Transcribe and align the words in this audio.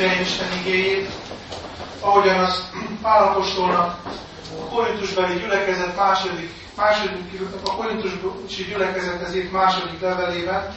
testvéreim 0.00 0.20
Isten 0.20 0.58
igéjét, 0.60 1.10
ahogyan 2.00 2.44
az 2.44 2.70
Pálapostolnak 3.02 4.00
a 4.60 4.64
korintusbeli 4.68 5.38
gyülekezet 5.38 5.96
második, 5.96 6.52
második 6.76 7.40
a 7.64 7.70
korintusi 7.70 8.64
gyülekezet 8.64 9.22
ezért 9.22 9.52
második 9.52 10.00
levelében, 10.00 10.74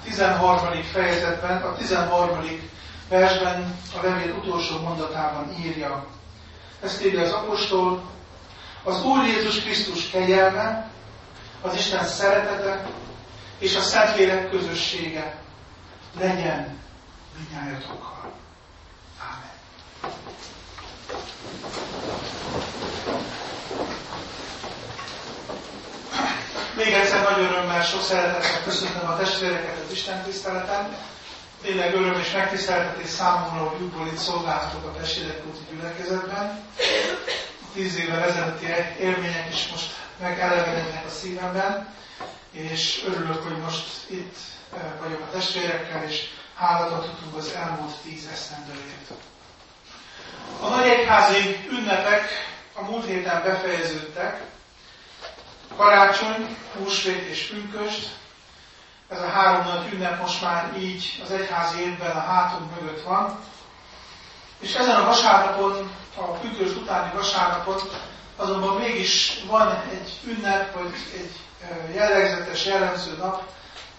a 0.00 0.04
13. 0.04 0.82
fejezetben, 0.92 1.62
a 1.62 1.76
13. 1.76 2.60
versben, 3.08 3.78
a 4.02 4.06
levél 4.06 4.34
utolsó 4.34 4.78
mondatában 4.78 5.54
írja. 5.64 6.06
Ezt 6.82 7.04
írja 7.04 7.22
az 7.22 7.32
apostol, 7.32 8.02
az 8.82 9.04
Úr 9.04 9.24
Jézus 9.24 9.60
Krisztus 9.60 10.10
kegyelme, 10.10 10.90
az 11.60 11.74
Isten 11.74 12.04
szeretete 12.04 12.86
és 13.58 13.76
a 13.76 13.80
Szentlélek 13.80 14.50
közössége 14.50 15.36
legyen 16.18 16.78
minnyájatokkal. 17.38 18.14
Még 26.76 26.92
egyszer 26.92 27.22
nagy 27.22 27.40
örömmel, 27.44 27.82
sok 27.82 28.02
szeretettel 28.02 28.62
köszöntöm 28.64 29.08
a 29.08 29.16
testvéreket 29.16 29.84
az 29.86 29.92
Isten 29.92 30.22
tiszteleten. 30.22 30.96
Tényleg 31.62 31.94
öröm 31.94 32.18
és 32.20 32.32
megtiszteltetés 32.32 33.08
számomra, 33.08 33.68
hogy 33.68 33.80
útból 33.82 34.06
itt 34.06 34.16
szolgálhatok 34.16 34.84
a 34.84 34.98
testvérek 34.98 35.46
úti 35.46 35.74
gyülekezetben. 35.74 36.64
Tíz 37.74 37.96
évvel 37.98 38.22
ezelőtti 38.22 38.66
élmények 39.00 39.48
is 39.52 39.68
most 39.70 39.90
megelevenednek 40.20 41.04
a 41.06 41.10
szívemben, 41.10 41.88
és 42.50 43.04
örülök, 43.06 43.42
hogy 43.42 43.56
most 43.58 43.86
itt 44.06 44.36
eh, 44.76 44.80
vagyok 45.02 45.20
a 45.20 45.30
testvérekkel, 45.32 46.02
és 46.08 46.24
adhatunk 46.58 47.36
az 47.36 47.52
elmúlt 47.52 47.94
tíz 48.02 48.28
esztendőért. 48.32 49.10
A 50.60 50.68
nagy 50.68 50.86
egyházi 50.86 51.68
ünnepek 51.70 52.28
a 52.74 52.82
múlt 52.82 53.06
héten 53.06 53.42
befejeződtek. 53.42 54.42
Karácsony, 55.76 56.56
húsvét 56.78 57.28
és 57.28 57.46
pünköst. 57.46 58.08
Ez 59.08 59.20
a 59.20 59.28
három 59.28 59.66
nagy 59.66 59.92
ünnep 59.92 60.20
most 60.20 60.42
már 60.42 60.72
így 60.78 61.22
az 61.24 61.30
egyházi 61.30 61.80
évben 61.80 62.16
a 62.16 62.20
hátunk 62.20 62.80
mögött 62.80 63.02
van. 63.02 63.38
És 64.58 64.74
ezen 64.74 64.96
a 64.96 65.04
vasárnapon, 65.04 65.90
a 66.16 66.22
pünkös 66.22 66.70
utáni 66.70 67.12
vasárnapon 67.14 67.80
azonban 68.36 68.76
mégis 68.76 69.40
van 69.46 69.82
egy 69.90 70.20
ünnep, 70.24 70.74
vagy 70.74 70.92
egy 71.14 71.32
jellegzetes, 71.94 72.66
jellemző 72.66 73.16
nap, 73.16 73.42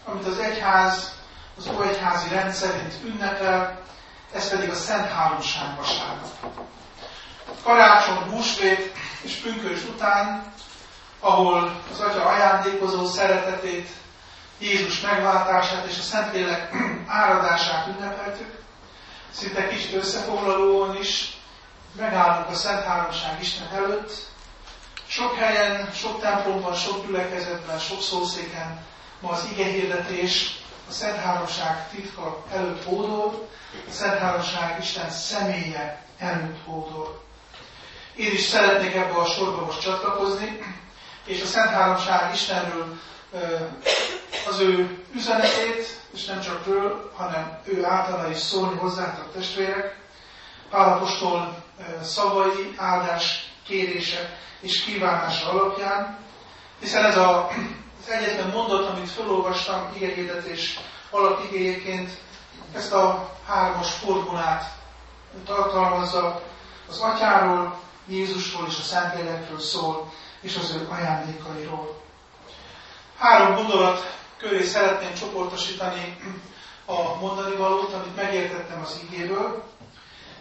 amit 0.05 0.25
az 0.25 0.37
egyház 0.37 1.14
az 1.57 1.67
óegyházi 1.67 2.29
rendszerint 2.29 2.93
ünnepel, 3.03 3.81
ez 4.33 4.49
pedig 4.49 4.69
a 4.69 4.75
Szent 4.75 5.11
Háromság 5.11 5.75
vasárnap. 5.77 6.31
Karácsony, 7.63 8.29
húsvét 8.29 8.93
és 9.21 9.35
pünkös 9.35 9.83
után, 9.83 10.53
ahol 11.19 11.81
az 11.91 11.99
Atya 11.99 12.25
ajándékozó 12.25 13.05
szeretetét, 13.05 13.89
Jézus 14.59 15.01
megváltását 15.01 15.85
és 15.85 15.97
a 15.97 16.01
Szentlélek 16.01 16.73
áradását 17.07 17.87
ünnepeltük, 17.87 18.63
szinte 19.31 19.67
kicsit 19.67 19.93
összefoglalóan 19.93 20.97
is 20.97 21.37
megállunk 21.97 22.49
a 22.49 22.53
Szent 22.53 22.83
Háromság 22.83 23.41
Isten 23.41 23.67
előtt. 23.73 24.11
Sok 25.07 25.35
helyen, 25.35 25.91
sok 25.93 26.21
templomban, 26.21 26.73
sok 26.73 27.05
gyülekezetben, 27.05 27.79
sok 27.79 28.01
szószéken 28.01 28.85
ma 29.19 29.29
az 29.29 29.47
ige 29.51 29.65
hirdetés 29.65 30.64
a 30.89 30.91
Szent 30.91 31.17
Háromság 31.17 31.89
titka 31.89 32.43
előtt 32.51 32.83
hódol, 32.83 33.47
a 33.87 33.91
Szent 33.91 34.19
Háromság 34.19 34.79
Isten 34.79 35.09
személye 35.09 36.01
előtt 36.17 36.63
hódol. 36.65 37.23
Én 38.15 38.31
is 38.31 38.41
szeretnék 38.41 38.95
ebbe 38.95 39.15
a 39.19 39.25
sorba 39.25 39.65
most 39.65 39.81
csatlakozni, 39.81 40.59
és 41.25 41.41
a 41.41 41.45
Szent 41.45 41.69
Háromság 41.69 42.33
Istenről 42.33 42.97
az 44.49 44.59
ő 44.59 45.03
üzenetét, 45.15 45.99
és 46.13 46.25
nem 46.25 46.41
csak 46.41 46.65
ről, 46.65 47.11
hanem 47.15 47.59
ő 47.65 47.85
általa 47.85 48.29
is 48.29 48.37
szólni 48.37 48.77
hozzátok 48.77 49.33
testvérek, 49.33 50.03
Pálapostól 50.69 51.63
szavai, 52.03 52.73
áldás 52.77 53.53
kérése 53.65 54.37
és 54.59 54.83
kívánása 54.83 55.49
alapján, 55.49 56.17
hiszen 56.79 57.05
ez 57.05 57.17
a 57.17 57.49
az 58.05 58.11
egyetlen 58.11 58.49
mondat, 58.49 58.89
amit 58.89 59.09
felolvastam 59.09 59.91
igényédetés 59.95 60.79
alapigéjeként, 61.09 62.11
ezt 62.73 62.93
a 62.93 63.29
hármas 63.47 63.91
formulát 63.93 64.73
tartalmazza, 65.45 66.41
az 66.89 66.99
atyáról, 66.99 67.79
Jézusról 68.07 68.67
és 68.67 68.77
a 68.77 68.81
Szentlélekről 68.81 69.59
szól, 69.59 70.13
és 70.41 70.55
az 70.55 70.71
ő 70.71 70.87
ajándékairól. 70.89 72.01
Három 73.17 73.55
gondolat 73.55 74.15
köré 74.37 74.63
szeretném 74.63 75.13
csoportosítani 75.13 76.17
a 76.85 77.15
mondani 77.19 77.55
valót, 77.55 77.93
amit 77.93 78.15
megértettem 78.15 78.81
az 78.81 78.99
igéből. 79.09 79.63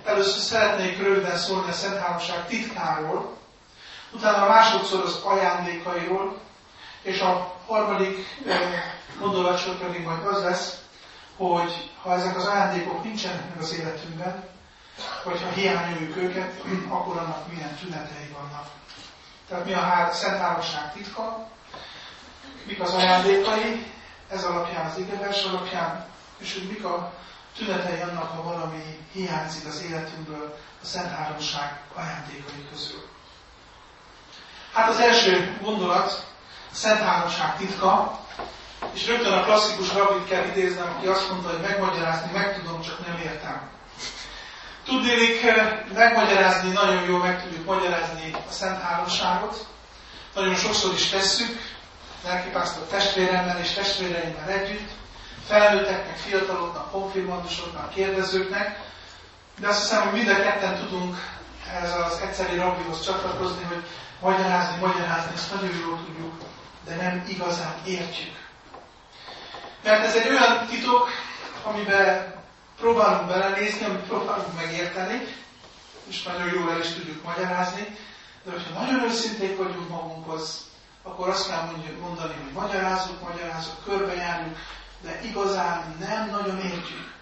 Először 0.05 0.43
szeretnék 0.43 0.99
röviden 0.99 1.37
szólni 1.37 1.71
a 1.71 1.73
Szent 1.73 1.99
Háromság 1.99 2.47
titkáról, 2.47 3.37
utána 4.13 4.47
másodszor 4.47 5.05
az 5.05 5.21
ajándékairól, 5.25 6.43
és 7.05 7.21
a 7.21 7.55
harmadik 7.67 8.27
gondolatsor 9.19 9.77
pedig 9.77 10.05
majd 10.05 10.27
az 10.27 10.43
lesz, 10.43 10.79
hogy 11.37 11.91
ha 12.03 12.13
ezek 12.13 12.37
az 12.37 12.47
ajándékok 12.47 13.05
nincsenek 13.05 13.49
meg 13.49 13.59
az 13.59 13.73
életünkben, 13.73 14.49
vagy 15.25 15.43
ha 15.43 15.49
hiányoljuk 15.49 16.17
őket, 16.17 16.63
akkor 16.89 17.17
annak 17.17 17.53
milyen 17.53 17.75
tünetei 17.75 18.29
vannak. 18.33 18.69
Tehát 19.49 19.65
mi 19.65 19.73
a 19.73 19.81
hár, 19.81 20.15
Szent 20.15 20.41
Háromság 20.41 20.93
titka, 20.93 21.49
mik 22.67 22.81
az 22.81 22.93
ajándékai, 22.95 23.93
ez 24.29 24.45
alapján, 24.45 24.87
az 24.87 24.99
igevers 24.99 25.45
alapján, 25.45 26.07
és 26.39 26.55
hogy 26.55 26.69
mik 26.69 26.85
a 26.85 27.13
tünetei 27.57 28.01
annak, 28.01 28.31
ha 28.31 28.43
valami 28.43 28.99
hiányzik 29.13 29.67
az 29.67 29.83
életünkből 29.83 30.59
a 30.83 30.87
Szent 30.87 31.11
Háromság 31.11 31.81
ajándékai 31.95 32.67
közül. 32.71 33.09
Hát 34.73 34.89
az 34.89 34.99
első 34.99 35.59
gondolat, 35.63 36.34
Szent 36.75 37.01
Háromság 37.01 37.57
titka, 37.57 38.19
és 38.93 39.07
rögtön 39.07 39.33
a 39.33 39.45
klasszikus 39.45 39.93
rabit 39.93 40.29
kell 40.29 40.45
idéznem, 40.45 40.95
aki 40.97 41.07
azt 41.07 41.31
mondta, 41.31 41.49
hogy 41.49 41.61
megmagyarázni 41.61 42.31
meg 42.33 42.55
tudom, 42.55 42.81
csak 42.81 43.07
nem 43.07 43.19
értem. 43.25 43.71
Tudnélik, 44.85 45.43
eh, 45.43 45.79
megmagyarázni, 45.95 46.73
nagyon 46.73 47.05
jól 47.05 47.19
meg 47.19 47.43
tudjuk 47.43 47.65
magyarázni 47.65 48.35
a 48.49 48.53
Szent 48.53 48.81
Háromságot. 48.83 49.67
Nagyon 50.35 50.55
sokszor 50.55 50.93
is 50.95 51.09
tesszük, 51.09 51.61
lelkipásztor 52.25 52.85
testvéremmel 52.87 53.59
és 53.59 53.73
testvéreimmel 53.73 54.49
együtt, 54.49 54.91
felnőtteknek, 55.47 56.17
fiataloknak, 56.17 56.91
konfirmandusoknak, 56.91 57.91
kérdezőknek, 57.95 58.81
de 59.61 59.69
azt 59.69 59.81
hiszem, 59.83 60.03
hogy 60.03 60.13
mind 60.13 60.29
a 60.29 60.43
ketten 60.43 60.77
tudunk 60.79 61.17
ez 61.83 61.93
az 61.93 62.21
egyszerű 62.23 62.57
rabbihoz 62.57 63.05
csatlakozni, 63.05 63.65
hogy 63.65 63.85
magyarázni, 64.21 64.77
magyarázni, 64.81 65.35
ezt 65.35 65.55
nagyon 65.55 65.77
jól 65.87 65.99
tudjuk 66.07 66.33
de 66.87 66.95
nem 66.95 67.25
igazán 67.29 67.75
értjük. 67.87 68.35
Mert 69.83 70.05
ez 70.05 70.15
egy 70.15 70.29
olyan 70.29 70.67
titok, 70.67 71.09
amiben 71.63 72.35
próbálunk 72.81 73.29
belenézni, 73.29 73.85
amit 73.85 74.07
próbálunk 74.07 74.57
megérteni, 74.57 75.27
és 76.09 76.23
nagyon 76.23 76.49
jól 76.55 76.71
el 76.71 76.81
is 76.81 76.93
tudjuk 76.93 77.25
magyarázni, 77.25 77.97
de 78.45 78.51
hogyha 78.51 78.81
nagyon 78.81 79.03
őszinték 79.03 79.57
vagyunk 79.57 79.89
magunkhoz, 79.89 80.67
akkor 81.03 81.29
azt 81.29 81.49
kell 81.49 81.71
mondani, 82.01 82.35
hogy 82.43 82.53
magyarázunk, 82.53 83.21
magyarázunk, 83.21 83.85
körbejárjuk, 83.85 84.57
de 85.03 85.21
igazán 85.23 85.97
nem 85.99 86.31
nagyon 86.31 86.59
értjük. 86.59 87.13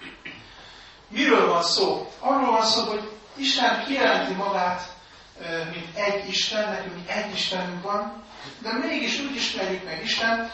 Miről 1.09 1.49
van 1.49 1.62
szó? 1.62 2.12
Arról 2.19 2.50
van 2.50 2.64
szó, 2.64 2.85
hogy 2.85 3.11
Isten 3.37 3.85
kijelenti 3.85 4.32
magát, 4.32 4.97
mint 5.73 5.97
egy 5.97 6.29
Isten, 6.29 6.70
nekünk 6.70 7.11
egy 7.11 7.32
Istenünk 7.32 7.82
van, 7.82 8.23
de 8.59 8.73
mégis 8.73 9.21
úgy 9.21 9.37
ismerjük 9.37 9.85
meg 9.85 10.03
Isten, 10.03 10.53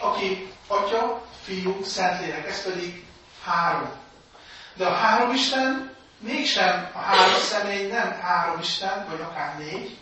aki 0.00 0.52
Atya, 0.66 1.22
Fiú, 1.42 1.84
Szentlélek, 1.84 2.48
ez 2.48 2.62
pedig 2.62 3.04
három. 3.44 3.90
De 4.74 4.86
a 4.86 4.94
három 4.94 5.34
Isten 5.34 5.96
mégsem 6.18 6.90
a 6.94 6.98
három 6.98 7.40
személy 7.40 7.86
nem 7.86 8.20
három 8.20 8.60
Isten, 8.60 9.06
vagy 9.10 9.20
akár 9.20 9.58
négy, 9.58 9.96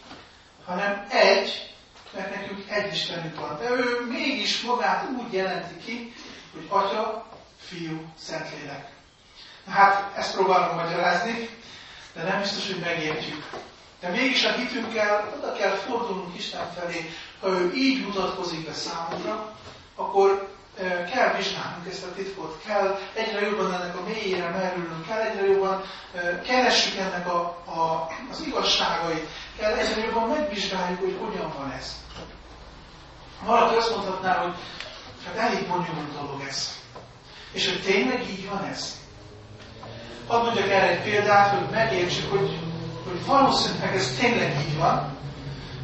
hanem 0.65 1.07
egy, 1.11 1.75
mert 2.15 2.35
nekünk 2.35 2.71
egy 2.71 2.93
Istenünk 2.93 3.41
van. 3.41 3.59
De 3.59 3.71
ő 3.71 4.07
mégis 4.09 4.61
magát 4.61 5.09
úgy 5.11 5.33
jelenti 5.33 5.77
ki, 5.85 6.15
hogy 6.53 6.67
Atya, 6.69 7.27
Fiú, 7.61 8.13
Szentlélek. 8.19 8.89
Na 9.65 9.73
hát 9.73 10.17
ezt 10.17 10.35
próbálom 10.35 10.77
magyarázni, 10.77 11.49
de 12.15 12.23
nem 12.23 12.41
biztos, 12.41 12.67
hogy 12.67 12.81
megértjük. 12.81 13.47
De 14.01 14.09
mégis 14.09 14.45
a 14.45 14.53
hitünkkel 14.53 15.35
oda 15.37 15.53
kell 15.53 15.75
fordulnunk 15.75 16.39
Isten 16.39 16.73
felé. 16.73 17.11
Ha 17.41 17.49
ő 17.49 17.73
így 17.75 18.05
mutatkozik 18.07 18.67
be 18.67 18.73
számunkra, 18.73 19.57
akkor 19.97 20.49
kell 21.13 21.35
vizsgálnunk 21.37 21.87
ezt 21.91 22.05
a 22.05 22.13
titkot, 22.15 22.63
kell 22.67 22.99
egyre 23.15 23.41
jobban 23.41 23.73
ennek 23.73 23.97
a 23.97 24.03
mélyére 24.09 24.49
merülnünk, 24.49 25.07
kell 25.07 25.21
egyre 25.21 25.47
jobban 25.47 25.83
keressük 26.47 26.97
ennek 26.99 27.29
a, 27.29 27.39
a, 27.65 28.09
az 28.31 28.43
igazságait, 28.47 29.29
kell 29.59 29.73
egyre 29.73 30.05
jobban 30.05 30.29
megvizsgáljuk, 30.29 31.01
hogy 31.01 31.17
hogyan 31.21 31.53
van 31.59 31.71
ez. 31.79 31.97
Valaki 33.45 33.75
azt 33.77 33.91
mondhatná, 33.91 34.35
hogy 34.43 34.55
hát 35.27 35.37
elég 35.37 35.67
bonyolult 35.69 36.13
dolog 36.21 36.43
ez. 36.49 36.77
És 37.53 37.69
hogy 37.69 37.83
tényleg 37.83 38.29
így 38.31 38.49
van 38.49 38.65
ez. 38.65 38.97
Hadd 40.27 40.45
mondjak 40.45 40.69
erre 40.69 40.89
egy 40.89 41.03
példát, 41.03 41.55
hogy 41.59 41.71
megértsük, 41.71 42.31
hogy, 42.31 42.59
hogy 43.05 43.25
valószínűleg 43.27 43.97
ez 43.97 44.17
tényleg 44.21 44.65
így 44.69 44.77
van, 44.77 45.18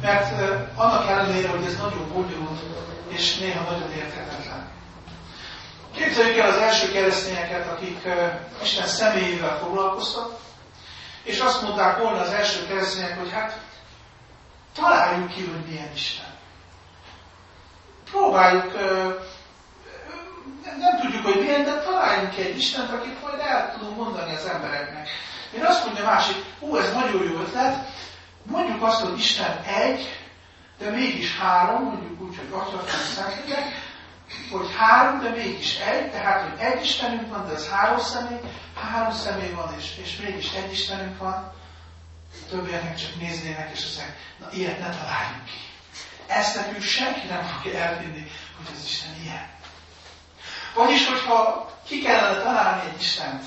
mert 0.05 0.31
annak 0.75 1.07
ellenére, 1.09 1.49
hogy 1.49 1.65
ez 1.65 1.77
nagyon 1.77 2.07
bonyolult, 2.13 2.59
és 3.07 3.37
néha 3.37 3.71
nagyon 3.71 3.91
érthetetlen. 3.91 4.69
Képzeljük 5.95 6.37
el 6.37 6.49
az 6.49 6.57
első 6.57 6.91
keresztényeket, 6.91 7.67
akik 7.67 8.07
Isten 8.61 8.87
személyével 8.87 9.57
foglalkoztak, 9.57 10.31
és 11.23 11.39
azt 11.39 11.61
mondták 11.61 11.97
volna 11.97 12.19
az 12.19 12.29
első 12.29 12.67
keresztények, 12.67 13.19
hogy 13.19 13.31
hát 13.31 13.59
találjuk 14.75 15.27
ki, 15.27 15.41
hogy 15.41 15.65
milyen 15.69 15.91
Isten. 15.93 16.25
Próbáljuk, 18.11 18.73
nem 20.79 20.99
tudjuk, 21.01 21.25
hogy 21.25 21.39
milyen, 21.39 21.63
de 21.63 21.81
találjunk 21.81 22.29
ki 22.29 22.41
egy 22.41 22.57
Istent, 22.57 22.91
akit 22.91 23.21
majd 23.21 23.39
el 23.39 23.73
tudunk 23.73 23.97
mondani 23.97 24.35
az 24.35 24.45
embereknek. 24.45 25.07
Én 25.55 25.65
azt 25.65 25.85
mondja 25.85 26.05
másik, 26.05 26.35
ó, 26.59 26.77
ez 26.77 26.93
nagyon 26.93 27.23
jó 27.23 27.39
ötlet, 27.39 27.75
mondjuk 28.45 28.83
azt, 28.83 29.01
hogy 29.01 29.17
Isten 29.17 29.63
egy, 29.63 30.19
de 30.77 30.89
mégis 30.89 31.37
három, 31.37 31.83
mondjuk 31.83 32.21
úgy, 32.21 32.37
hogy 32.37 32.49
Atya, 32.51 32.83
Szentlélek, 32.87 33.83
hogy 34.51 34.75
három, 34.77 35.21
de 35.21 35.29
mégis 35.29 35.77
egy, 35.79 36.11
tehát, 36.11 36.49
hogy 36.49 36.59
egy 36.59 36.83
Istenünk 36.83 37.29
van, 37.29 37.47
de 37.47 37.53
ez 37.53 37.69
három 37.69 37.99
személy, 37.99 38.39
három 38.75 39.13
személy 39.13 39.51
van, 39.51 39.75
és, 39.77 39.97
és 40.03 40.17
mégis 40.17 40.51
egy 40.51 40.71
Istenünk 40.71 41.17
van, 41.17 41.53
többieknek 42.49 42.95
csak 42.97 43.19
néznének, 43.19 43.71
és 43.73 43.83
azt 43.83 43.97
mondják, 43.97 44.17
na 44.39 44.47
ilyet 44.51 44.79
ne 44.79 44.89
találjunk 44.89 45.45
ki. 45.45 45.59
Ezt 46.27 46.55
nekünk 46.55 46.81
senki 46.81 47.27
nem 47.27 47.43
fogja 47.43 47.79
elvinni, 47.79 48.31
hogy 48.57 48.65
az 48.75 48.85
Isten 48.85 49.15
ilyen. 49.23 49.49
Vagyis, 50.73 51.07
hogyha 51.07 51.69
ki 51.87 52.01
kellene 52.01 52.41
találni 52.41 52.89
egy 52.89 53.01
Istent, 53.01 53.43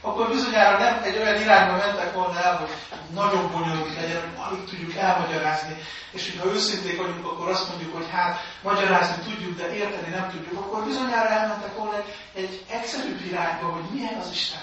akkor 0.00 0.28
bizonyára 0.28 0.78
nem 0.78 1.00
egy 1.02 1.16
olyan 1.16 1.40
irányba 1.40 1.76
mentek 1.76 2.12
volna 2.14 2.42
el, 2.42 2.56
hogy 2.56 2.68
nagyon 3.14 3.50
bonyolult 3.52 3.94
legyen, 3.94 4.20
hogy 4.20 4.46
alig 4.46 4.64
tudjuk 4.64 4.94
elmagyarázni. 4.94 5.76
És 6.10 6.30
hogyha 6.30 6.54
őszinték 6.54 6.96
vagyunk, 6.96 7.26
akkor 7.26 7.48
azt 7.48 7.68
mondjuk, 7.68 7.94
hogy 7.94 8.06
hát 8.10 8.40
magyarázni 8.62 9.22
tudjuk, 9.22 9.58
de 9.58 9.74
érteni 9.74 10.14
nem 10.14 10.30
tudjuk, 10.30 10.60
akkor 10.60 10.84
bizonyára 10.84 11.28
elmentek 11.28 11.76
volna 11.76 11.96
egy, 11.96 12.14
egy 12.34 12.64
egyszerűbb 12.70 13.24
irányba, 13.24 13.66
hogy 13.66 13.82
milyen 13.92 14.14
az 14.20 14.30
Isten. 14.32 14.60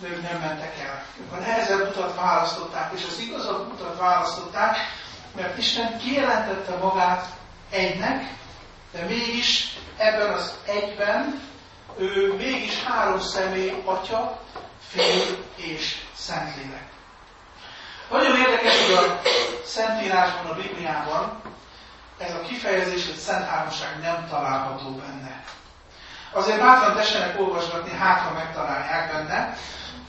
De 0.00 0.08
ők 0.08 0.22
nem 0.22 0.40
mentek 0.40 0.78
el. 0.78 1.04
Ők 1.20 1.32
a 1.32 1.36
nehezebb 1.36 1.88
utat 1.88 2.14
választották, 2.14 2.92
és 2.96 3.06
az 3.08 3.18
igazabb 3.18 3.72
utat 3.72 3.98
választották, 3.98 4.76
mert 5.36 5.58
Isten 5.58 5.98
kijelentette 5.98 6.76
magát 6.76 7.26
egynek, 7.70 8.34
de 8.92 9.04
mégis 9.04 9.76
ebben 9.96 10.32
az 10.32 10.54
egyben 10.66 11.40
ő 11.98 12.34
mégis 12.34 12.82
három 12.82 13.20
személy, 13.20 13.82
Atya, 13.84 14.40
Fiú 14.88 15.36
és 15.56 15.96
Szentlélek. 16.16 16.86
Nagyon 18.10 18.36
érdekes, 18.36 18.86
hogy 18.86 18.94
a 18.94 19.20
Szentírásban, 19.64 20.46
a 20.46 20.54
Bibliában 20.54 21.40
ez 22.18 22.34
a 22.34 22.40
kifejezés, 22.40 23.06
hogy 23.06 23.16
Szent 23.16 23.48
Háromság 23.48 24.00
nem 24.00 24.26
található 24.30 24.90
benne. 24.90 25.42
Azért 26.32 26.60
bátran 26.60 26.96
tessenek 26.96 27.40
olvasgatni, 27.40 27.90
hát 27.90 28.20
ha 28.20 28.32
megtalálják 28.32 29.12
benne, 29.12 29.56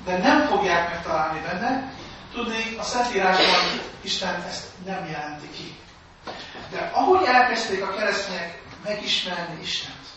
de 0.05 0.17
nem 0.17 0.47
fogják 0.47 0.89
megtalálni 0.89 1.39
benne. 1.39 1.91
Tudni, 2.33 2.75
a 2.79 2.83
Szentírásban 2.83 3.81
Isten 4.01 4.43
ezt 4.47 4.65
nem 4.85 5.05
jelenti 5.11 5.49
ki. 5.49 5.77
De 6.71 6.91
ahogy 6.93 7.23
elkezdték 7.25 7.83
a 7.83 7.93
keresztények 7.93 8.61
megismerni 8.83 9.61
Istent, 9.61 10.07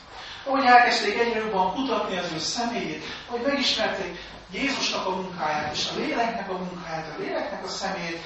ahogy 0.44 0.64
elkezdték 0.64 1.18
egyre 1.18 1.38
jobban 1.38 1.72
kutatni 1.72 2.18
az 2.18 2.32
ő 2.34 2.38
személyét, 2.38 3.04
hogy 3.26 3.40
megismerték 3.40 4.18
Jézusnak 4.50 5.06
a 5.06 5.10
munkáját, 5.10 5.74
és 5.74 5.88
a 5.92 5.98
léleknek 5.98 6.50
a 6.50 6.58
munkáját, 6.58 7.14
a 7.16 7.20
léleknek 7.20 7.64
a 7.64 7.68
személyét, 7.68 8.22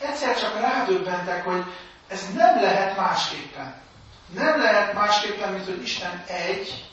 egyszer 0.00 0.38
csak 0.40 0.60
rádöbbentek, 0.60 1.44
hogy 1.44 1.64
ez 2.08 2.32
nem 2.34 2.62
lehet 2.62 2.96
másképpen. 2.96 3.80
Nem 4.34 4.60
lehet 4.60 4.92
másképpen, 4.92 5.52
mint 5.52 5.64
hogy 5.64 5.82
Isten 5.82 6.24
egy, 6.26 6.90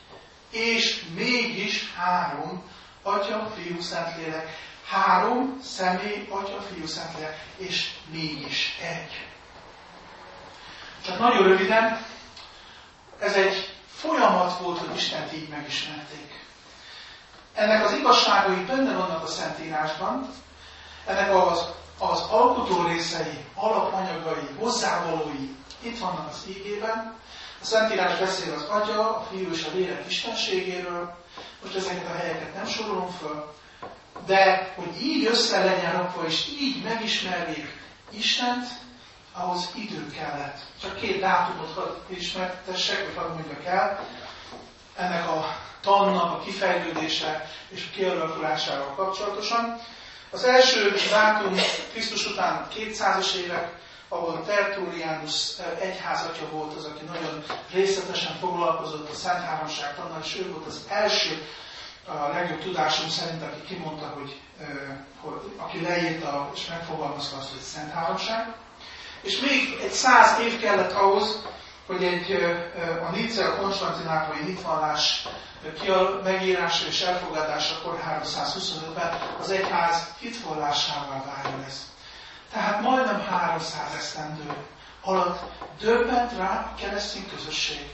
és 0.52 1.06
mégis 1.16 1.94
három, 1.98 2.64
Atya, 3.04 3.52
Fiú, 3.56 3.82
Szentlélek. 3.82 4.58
Három 4.90 5.60
személy, 5.64 6.28
Atya, 6.30 6.62
Fiú, 6.62 6.86
Szentlélek, 6.86 7.46
és 7.58 7.92
mégis 8.12 8.78
egy. 8.82 9.28
Csak 11.06 11.20
nagyon 11.20 11.44
röviden, 11.44 12.06
ez 13.20 13.34
egy 13.34 13.79
folyamat 14.00 14.58
volt, 14.58 14.80
hogy 14.80 14.96
Istent 14.96 15.34
így 15.34 15.50
megismerték. 15.50 16.46
Ennek 17.54 17.86
az 17.86 17.92
igazságai 17.94 18.64
benne 18.64 18.96
vannak 18.96 19.24
a 19.24 19.28
Szentírásban, 19.28 20.30
ennek 21.06 21.36
az, 21.36 21.66
az 21.98 22.22
alkotó 22.22 22.88
részei, 22.88 23.46
alapanyagai, 23.56 24.48
hozzávalói 24.58 25.56
itt 25.82 26.00
vannak 26.00 26.30
az 26.30 26.46
ígében. 26.50 27.14
A 27.62 27.66
Szentírás 27.66 28.20
beszél 28.20 28.54
az 28.54 28.64
Atya, 28.64 29.18
a 29.18 29.28
Fiú 29.30 29.52
és 29.52 29.66
a 29.66 29.76
Lélek 29.76 30.06
istenségéről, 30.08 31.16
most 31.64 31.76
ezeket 31.76 32.08
a 32.08 32.18
helyeket 32.18 32.56
nem 32.56 32.66
sorolom 32.66 33.10
föl, 33.10 33.54
de 34.26 34.74
hogy 34.76 35.02
így 35.02 35.26
össze 35.26 35.64
legyen 35.64 35.92
rakva, 35.92 36.26
és 36.26 36.48
így 36.48 36.84
megismerjék 36.84 37.78
Istent, 38.10 38.68
ahhoz 39.40 39.70
idő 39.76 40.08
kellett. 40.12 40.58
Csak 40.82 40.96
két 40.96 41.20
dátumot 41.20 42.04
ismertessek, 42.08 43.06
vagy 43.06 43.16
hadd 43.24 43.34
mondjak 43.34 43.66
el. 43.66 44.06
Ennek 44.96 45.28
a 45.28 45.56
tannak 45.82 46.32
a 46.34 46.40
kifejlődése 46.40 47.50
és 47.70 47.88
a 47.90 47.96
kialakulásával 47.96 48.94
kapcsolatosan. 48.96 49.80
Az 50.32 50.44
első 50.44 50.94
dátum 51.10 51.56
Krisztus 51.92 52.26
után 52.26 52.68
200-as 52.76 53.34
évek, 53.34 53.72
ahol 54.10 54.44
Tertullianus 54.46 55.52
egyházatja 55.80 56.48
volt 56.52 56.74
az, 56.78 56.86
aki 56.86 57.06
nagyon 57.06 57.44
részletesen 57.72 58.36
foglalkozott 58.40 59.10
a 59.10 59.14
Szent 59.16 59.44
Háromság 59.44 59.96
tannal, 59.96 60.20
és 60.24 60.38
ő 60.40 60.52
volt 60.52 60.66
az 60.66 60.86
első, 60.88 61.48
a 62.08 62.28
legjobb 62.34 62.60
tudásom 62.60 63.10
szerint, 63.10 63.42
aki 63.44 63.62
kimondta, 63.68 64.06
hogy, 64.08 64.40
hogy 65.22 65.54
aki 65.58 65.82
leírta 65.82 66.50
és 66.54 66.68
megfogalmazta 66.68 67.38
azt, 67.38 67.50
hogy 67.52 67.60
Szent 67.62 67.92
Háromság. 67.92 68.54
És 69.22 69.40
még 69.40 69.78
egy 69.82 69.92
száz 69.92 70.40
év 70.40 70.60
kellett 70.60 70.92
ahhoz, 70.92 71.42
hogy 71.88 72.04
egy, 72.04 72.32
a 73.08 73.16
Nice, 73.16 73.48
a 73.48 73.56
konstantinápolyi 73.56 74.44
hitvallás 74.44 75.28
megírása 76.24 76.88
és 76.88 77.02
elfogadásakor 77.02 78.00
325-ben 78.10 79.22
az 79.40 79.50
egyház 79.50 80.14
hitvallásával 80.20 81.26
váljon 81.26 81.64
ez. 81.68 81.88
Tehát 82.52 82.82
majdnem 82.82 83.22
300 83.22 83.96
esztendő 83.98 84.54
alatt 85.02 85.40
döbbent 85.80 86.38
rá 86.38 86.72
a 86.74 86.76
keresztény 86.82 87.30
közösség, 87.36 87.90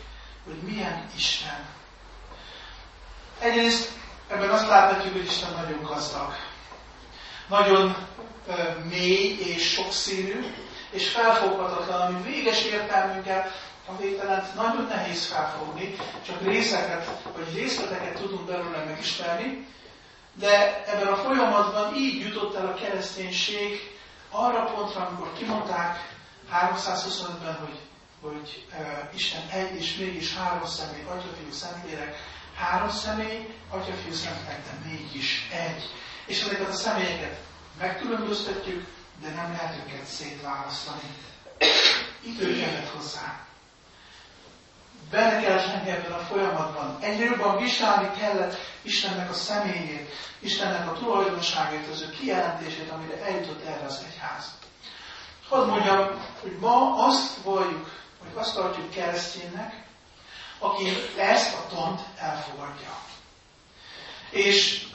hogy 0.45 0.55
milyen 0.55 1.09
Isten. 1.15 1.65
Egyrészt 3.39 3.91
ebben 4.27 4.49
azt 4.49 4.67
láthatjuk, 4.67 5.13
hogy 5.13 5.25
Isten 5.25 5.53
nagyon 5.53 5.83
gazdag. 5.83 6.33
Nagyon 7.47 7.95
mély 8.89 9.37
és 9.39 9.71
sokszínű, 9.73 10.53
és 10.95 11.09
felfoghatatlan, 11.09 12.01
ami 12.01 12.21
véges 12.23 12.63
értelmünkkel 12.63 13.51
a 13.85 13.97
végtelent 13.97 14.55
nagyon 14.55 14.85
nehéz 14.89 15.25
felfogni, 15.25 15.95
csak 16.25 16.41
részeket, 16.41 17.09
vagy 17.35 17.53
részleteket 17.55 18.13
tudunk 18.13 18.45
belőle 18.45 18.83
megismerni, 18.83 19.67
de 20.33 20.83
ebben 20.85 21.07
a 21.07 21.15
folyamatban 21.15 21.95
így 21.95 22.19
jutott 22.19 22.55
el 22.55 22.65
a 22.65 22.73
kereszténység 22.73 23.97
arra 24.29 24.63
pontra, 24.63 25.05
amikor 25.05 25.33
kimondták 25.33 26.13
325-ben, 26.51 27.57
hogy, 27.59 27.79
hogy 28.21 28.65
uh, 28.71 29.15
Isten 29.15 29.47
egy 29.51 29.75
és 29.75 29.95
mégis 29.95 30.35
három 30.35 30.65
személy, 30.65 31.03
Atya, 31.03 31.27
Fiú, 31.39 31.51
Szentlélek, 31.51 32.15
három 32.55 32.89
személy, 32.89 33.55
Atya, 33.69 33.93
Fiú, 34.03 34.13
Szentlélek, 34.13 34.63
de 34.63 34.89
mégis 34.89 35.47
egy. 35.51 35.89
És 36.25 36.41
ezeket 36.41 36.69
a 36.69 36.73
személyeket 36.73 37.39
megkülönböztetjük, 37.79 38.85
de 39.21 39.29
nem 39.29 39.51
lehet 39.51 39.75
őket 39.85 40.05
szétválasztani. 40.05 41.09
Idő 42.21 42.59
kellett 42.59 42.89
hozzá. 42.89 43.39
Benne 45.11 45.41
kell 45.41 45.55
lenni 45.55 45.89
ebben 45.89 46.11
a 46.11 46.17
folyamatban. 46.17 46.97
Egyre 47.01 47.25
jobban 47.25 47.57
vizsgálni 47.57 48.11
kellett 48.19 48.57
Istennek 48.81 49.29
a 49.29 49.33
személyét, 49.33 50.09
Istennek 50.39 50.89
a 50.89 50.93
tulajdonságait, 50.93 51.87
az 51.87 52.01
ő 52.01 52.09
kijelentését, 52.09 52.89
amire 52.89 53.21
eljutott 53.25 53.65
erre 53.65 53.85
az 53.85 54.01
egyház. 54.07 54.53
Hadd 55.49 55.67
mondjam, 55.67 56.07
hogy 56.41 56.57
ma 56.59 57.05
azt 57.05 57.37
valljuk, 57.43 57.91
vagy 58.23 58.31
azt 58.41 58.55
tartjuk 58.55 58.89
kereszténynek, 58.89 59.83
aki 60.59 60.85
ezt 61.17 61.53
a 61.53 61.75
tant 61.75 62.01
elfogadja. 62.17 62.97
És 64.29 64.85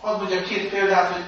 hadd 0.00 0.18
mondjak 0.18 0.44
két 0.44 0.68
példát, 0.70 1.12
hogy 1.12 1.24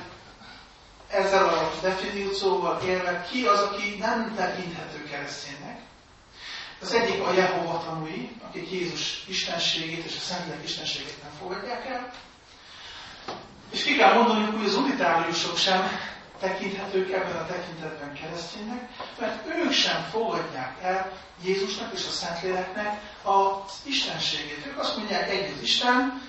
ezzel 1.15 1.49
a 1.49 1.73
definícióval 1.83 2.81
élve, 2.87 3.27
ki 3.31 3.45
az, 3.45 3.61
aki 3.61 3.97
nem 3.99 4.35
tekinthető 4.37 5.05
kereszténynek. 5.11 5.79
Az 6.81 6.93
egyik 6.93 7.23
a 7.23 7.33
Jehova 7.33 7.85
tanúi, 7.85 8.31
akik 8.49 8.71
Jézus 8.71 9.25
istenségét 9.29 10.05
és 10.05 10.17
a 10.17 10.21
Szentlélek 10.21 10.65
istenségét 10.65 11.23
nem 11.23 11.33
fogadják 11.41 11.87
el. 11.87 12.13
És 13.71 13.83
ki 13.83 13.97
kell 13.97 14.15
mondani, 14.15 14.45
hogy 14.45 14.67
az 14.67 14.75
unitáriusok 14.75 15.57
sem 15.57 15.89
tekinthetők 16.41 17.13
ebben 17.13 17.37
a 17.37 17.47
tekintetben 17.47 18.13
kereszténynek, 18.13 18.89
mert 19.19 19.47
ők 19.47 19.73
sem 19.73 20.03
fogadják 20.11 20.77
el 20.83 21.13
Jézusnak 21.45 21.93
és 21.93 22.07
a 22.07 22.11
Szentléleknek 22.11 23.01
az 23.23 23.73
istenségét. 23.83 24.67
Ők 24.67 24.79
azt 24.79 24.97
mondják, 24.97 25.31
egy 25.31 25.53
az 25.57 25.63
Isten, 25.63 26.23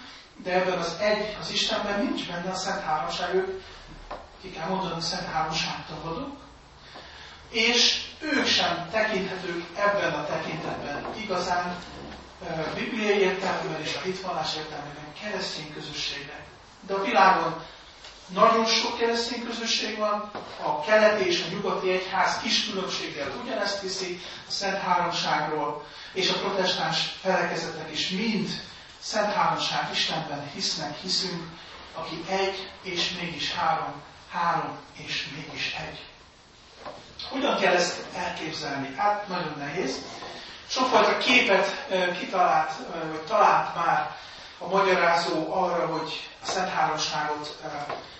de 0.44 0.54
ebben 0.54 0.77
az 0.77 0.96
egy 1.00 1.38
az 1.42 1.51
Istenben 1.51 2.00
nincs 2.04 2.27
benne 2.27 2.51
a 2.51 2.56
Szent 2.56 2.82
Háromság, 2.82 3.36
ők 3.36 3.62
ki 4.45 4.51
kell 4.51 4.67
mondani, 4.67 5.01
Szent 5.01 5.27
Háromság 5.27 5.85
tagadók, 5.87 6.37
és 7.49 8.01
ők 8.19 8.45
sem 8.45 8.89
tekinthetők 8.91 9.65
ebben 9.75 10.13
a 10.13 10.25
tekintetben 10.25 11.05
igazán 11.23 11.75
bibliai 12.75 13.17
értelmében 13.19 13.81
és 13.81 13.95
a 13.95 14.01
hitvallás 14.03 14.55
értelmében 14.55 15.13
keresztény 15.21 15.73
közösségnek. 15.73 16.43
De 16.87 16.93
a 16.93 17.03
világon 17.03 17.63
nagyon 18.33 18.65
sok 18.65 18.97
keresztény 18.97 19.43
közösség 19.45 19.97
van, 19.97 20.31
a 20.63 20.81
keleti 20.81 21.25
és 21.27 21.43
a 21.43 21.53
nyugati 21.53 21.91
egyház 21.91 22.37
kis 22.41 22.69
különbséggel 22.69 23.31
ugyanezt 23.43 23.81
hiszi 23.81 24.19
a 24.47 24.51
Szent 24.51 24.77
Háromságról, 24.81 25.85
és 26.13 26.29
a 26.29 26.39
protestáns 26.39 26.99
felekezetek 27.21 27.91
is 27.91 28.09
mind 28.09 28.49
Szent 28.99 29.33
Háromság 29.33 29.89
Istenben 29.91 30.49
hisznek, 30.53 30.97
hiszünk, 31.01 31.43
aki 31.95 32.23
egy 32.29 32.71
és 32.81 33.11
mégis 33.21 33.53
három, 33.53 34.01
három 34.36 34.77
és 34.94 35.27
mégis 35.36 35.75
egy. 35.88 36.00
Hogyan 37.30 37.58
kell 37.60 37.74
ezt 37.74 38.06
elképzelni? 38.15 38.96
Hát 38.98 39.27
nagyon 39.27 39.56
nehéz. 39.58 39.98
Sokfajta 40.68 41.18
képet 41.18 41.86
kitalált, 42.20 42.72
vagy 43.12 43.22
talált 43.27 43.75
már 43.75 44.15
a 44.58 44.68
magyarázó 44.68 45.54
arra, 45.54 45.88
hogy 45.88 46.30
a 46.44 46.46
Szent 46.46 46.70
Háromságot 46.70 47.62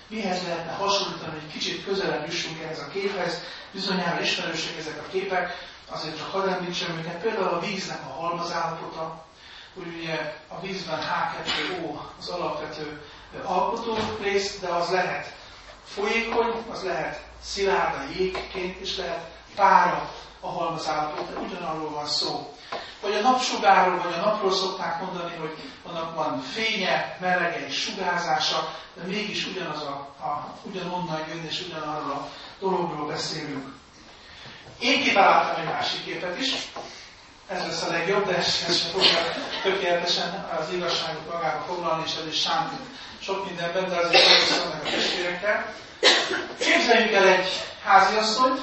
mihez 0.08 0.44
lehetne 0.44 0.72
hasonlítani, 0.72 1.40
hogy 1.40 1.52
kicsit 1.52 1.86
közelebb 1.86 2.26
jussunk 2.26 2.62
ehhez 2.62 2.80
a 2.80 2.88
képhez. 2.88 3.42
Bizonyára 3.72 4.22
ismerősek 4.22 4.78
ezek 4.78 4.98
a 5.08 5.10
képek, 5.12 5.68
azért 5.90 6.18
csak 6.18 6.32
hadd 6.32 6.48
említsem 6.48 6.98
őket. 6.98 7.22
Például 7.22 7.48
a 7.54 7.60
víznek 7.60 8.00
a 8.10 8.22
halmazállapota, 8.22 9.26
hogy 9.74 9.88
ugye 10.02 10.36
a 10.48 10.60
vízben 10.60 11.00
H2O 11.00 12.00
az 12.20 12.28
alapvető 12.30 13.02
alkotó 13.44 13.98
rész, 14.22 14.60
de 14.60 14.68
az 14.68 14.90
lehet 14.90 15.34
folyékony, 15.86 16.66
az 16.72 16.84
lehet 16.84 17.24
szilárd 17.42 17.96
a 17.96 18.12
jégként, 18.18 18.80
és 18.80 18.98
lehet 18.98 19.30
pára 19.56 20.12
a 20.40 20.48
halmazállapot, 20.50 21.34
de 21.34 21.40
ugyanarról 21.40 21.90
van 21.90 22.06
szó. 22.08 22.54
Vagy 23.02 23.14
a 23.14 23.22
napsugárról, 23.22 23.98
vagy 24.04 24.14
a 24.14 24.26
napról 24.26 24.52
szokták 24.52 25.02
mondani, 25.02 25.36
hogy 25.36 25.56
annak 25.84 26.16
van 26.16 26.40
fénye, 26.42 27.18
melege 27.22 27.66
és 27.66 27.76
sugárzása, 27.82 28.76
de 28.94 29.04
mégis 29.04 29.46
ugyanaz 29.48 29.82
a, 29.82 30.14
a, 30.20 30.54
ugyanonnan 30.64 31.28
jön, 31.28 31.46
és 31.46 31.64
ugyanarról 31.68 32.12
a 32.12 32.30
dologról 32.60 33.08
beszélünk. 33.08 33.74
Én 34.80 35.02
kitaláltam 35.04 35.62
egy 35.66 35.72
másik 35.72 36.04
képet 36.04 36.40
is, 36.40 36.54
ez 37.48 37.62
lesz 37.62 37.84
a 37.84 37.92
legjobb, 37.92 38.26
de 38.26 38.38
ez, 38.38 38.56
sem 38.56 38.92
fogja 38.92 39.20
tökéletesen 39.64 40.48
az 40.60 40.74
igazságot 40.74 41.34
magába 41.34 41.64
foglalni, 41.68 42.04
és 42.06 42.16
ez 42.22 42.28
is 42.28 42.40
számít 42.40 42.80
sok 43.22 43.46
mindenben, 43.46 43.90
de 43.90 43.96
azért 43.96 44.28
megosztom 44.28 44.70
meg 44.70 44.82
a 44.86 44.90
testvérekkel. 44.90 45.74
Képzeljük 46.60 47.14
el 47.14 47.28
egy 47.28 47.48
háziasszonyt, 47.84 48.60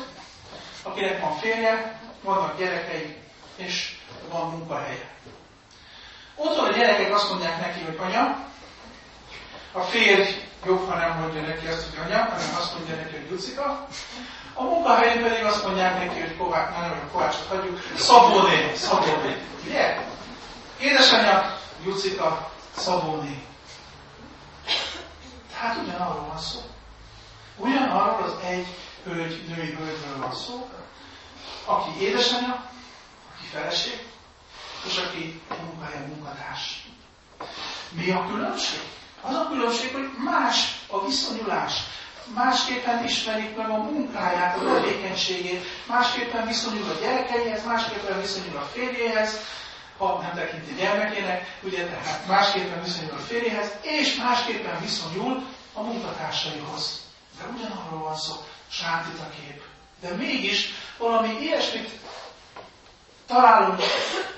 akinek 0.82 1.20
van 1.20 1.38
férje, 1.38 2.00
vannak 2.22 2.58
gyerekei, 2.58 3.16
és 3.56 3.96
van 4.30 4.50
munkahelye. 4.50 5.10
Otthon 6.34 6.68
a 6.68 6.76
gyerekek 6.76 7.14
azt 7.14 7.30
mondják 7.30 7.60
neki, 7.60 7.80
hogy 7.80 7.98
anya, 8.00 8.46
a 9.72 9.80
férj 9.80 10.30
jobb, 10.66 10.88
ha 10.88 10.96
nem 10.96 11.18
mondja 11.18 11.40
neki 11.40 11.66
azt, 11.66 11.86
hogy 11.88 12.04
anya, 12.04 12.18
hanem 12.18 12.56
azt 12.58 12.74
mondja 12.74 12.94
neki, 12.94 13.16
hogy 13.16 13.30
Lucika. 13.30 13.86
A 14.54 14.62
munkahelyen 14.62 15.22
pedig 15.22 15.44
azt 15.44 15.64
mondják 15.66 16.06
neki, 16.06 16.20
hogy 16.20 16.36
Kovács, 16.36 16.70
nem, 16.70 16.88
hogy 16.88 17.10
Kovácsot 17.12 17.46
hagyjuk, 17.48 17.80
Szabóné, 17.96 18.72
Szabóné. 18.74 19.36
Ugye? 19.66 20.06
Édesanyja, 20.80 21.58
Lucika, 21.84 22.50
Szabóné. 22.76 23.42
Tehát 25.52 25.76
ugyanarról 25.82 26.26
van 26.28 26.38
szó. 26.38 26.60
Ugyanarról 27.56 28.22
az 28.22 28.34
egy 28.44 28.66
hölgy, 29.04 29.44
női 29.48 29.74
hölgyről 29.74 30.18
van 30.18 30.34
szó, 30.34 30.68
aki 31.64 32.00
édesanyja, 32.00 32.70
aki 33.34 33.46
feleség, 33.52 34.06
és 34.86 34.96
aki 34.96 35.40
munkahelyen 35.64 36.08
munkatárs. 36.08 36.86
Mi 37.90 38.10
a 38.10 38.26
különbség? 38.26 38.80
Az 39.22 39.34
a 39.34 39.48
különbség, 39.48 39.92
hogy 39.92 40.10
más 40.24 40.84
a 40.86 41.04
viszonyulás. 41.04 41.72
Másképpen 42.34 43.04
ismerik 43.04 43.56
meg 43.56 43.70
a 43.70 43.76
munkáját, 43.76 44.56
a 44.56 44.64
tevékenységét, 44.64 45.64
másképpen 45.86 46.46
viszonyul 46.46 46.90
a 46.90 47.00
gyerekeihez, 47.00 47.64
másképpen 47.64 48.20
viszonyul 48.20 48.56
a 48.56 48.68
férjéhez, 48.72 49.40
ha 49.98 50.18
nem 50.22 50.34
tekinti 50.34 50.74
gyermekének, 50.74 51.58
ugye 51.62 51.86
tehát 51.86 52.26
másképpen 52.26 52.82
viszonyul 52.82 53.12
a 53.12 53.20
férjéhez, 53.20 53.72
és 53.82 54.14
másképpen 54.16 54.80
viszonyul 54.80 55.42
a 55.72 55.82
munkatársaihoz. 55.82 57.00
De 57.38 57.44
ugyanarról 57.56 58.02
van 58.02 58.16
szó, 58.16 58.34
sántít 58.68 59.20
a 59.20 59.30
kép. 59.30 59.62
De 60.00 60.14
mégis 60.14 60.68
valami 60.98 61.40
ilyesmit 61.40 61.90
találunk 63.26 63.80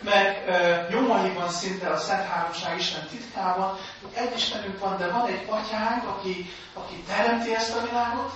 meg 0.00 0.48
e, 0.48 0.86
nyomaiban 0.90 1.50
szinte 1.50 1.88
a 1.88 1.98
Szent 1.98 2.28
Háromság 2.28 2.78
Isten 2.78 3.06
titkában, 3.06 3.78
hogy 4.02 4.10
egy 4.14 4.36
Istenünk 4.36 4.78
van, 4.78 4.98
de 4.98 5.08
van 5.08 5.26
egy 5.26 5.46
atyánk, 5.48 6.08
aki, 6.08 6.50
aki 6.74 7.02
teremti 7.06 7.54
ezt 7.54 7.76
a 7.76 7.86
világot, 7.86 8.32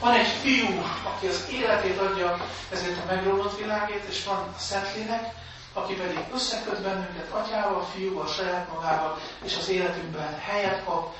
van 0.00 0.12
egy 0.12 0.26
fiú, 0.26 0.82
aki 1.14 1.26
az 1.26 1.44
életét 1.52 1.98
adja 1.98 2.36
ezért 2.72 2.98
a 2.98 3.06
megromlott 3.06 3.58
világét, 3.58 4.04
és 4.08 4.24
van 4.24 4.36
a 4.36 4.58
Szentlélek, 4.58 5.34
aki 5.72 5.94
pedig 5.94 6.18
összeköt 6.34 6.82
bennünket 6.82 7.30
atyával, 7.30 7.86
fiúval, 7.94 8.26
saját 8.26 8.72
magával, 8.74 9.18
és 9.44 9.56
az 9.56 9.68
életünkben 9.68 10.38
helyet 10.38 10.84
kap, 10.84 11.14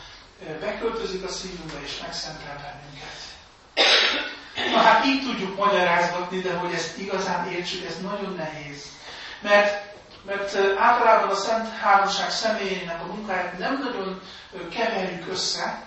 beköltözik 0.61 1.25
a 1.25 1.29
szívünkbe, 1.29 1.83
és 1.83 2.01
megszentel 2.01 2.57
bennünket. 2.63 4.36
Na 4.73 4.79
hát 4.79 5.05
így 5.05 5.23
tudjuk 5.23 5.57
magyarázgatni, 5.57 6.41
de 6.41 6.57
hogy 6.57 6.73
ezt 6.73 6.99
igazán 6.99 7.51
értsük, 7.51 7.85
ez 7.85 8.01
nagyon 8.01 8.35
nehéz. 8.35 8.85
Mert, 9.41 9.95
mert 10.27 10.57
általában 10.79 11.29
a 11.29 11.35
Szent 11.35 11.69
Háromság 11.79 12.31
személyének 12.31 13.03
a 13.03 13.07
munkáját 13.07 13.59
nem 13.59 13.79
nagyon 13.79 14.21
keverjük 14.71 15.29
össze, 15.31 15.85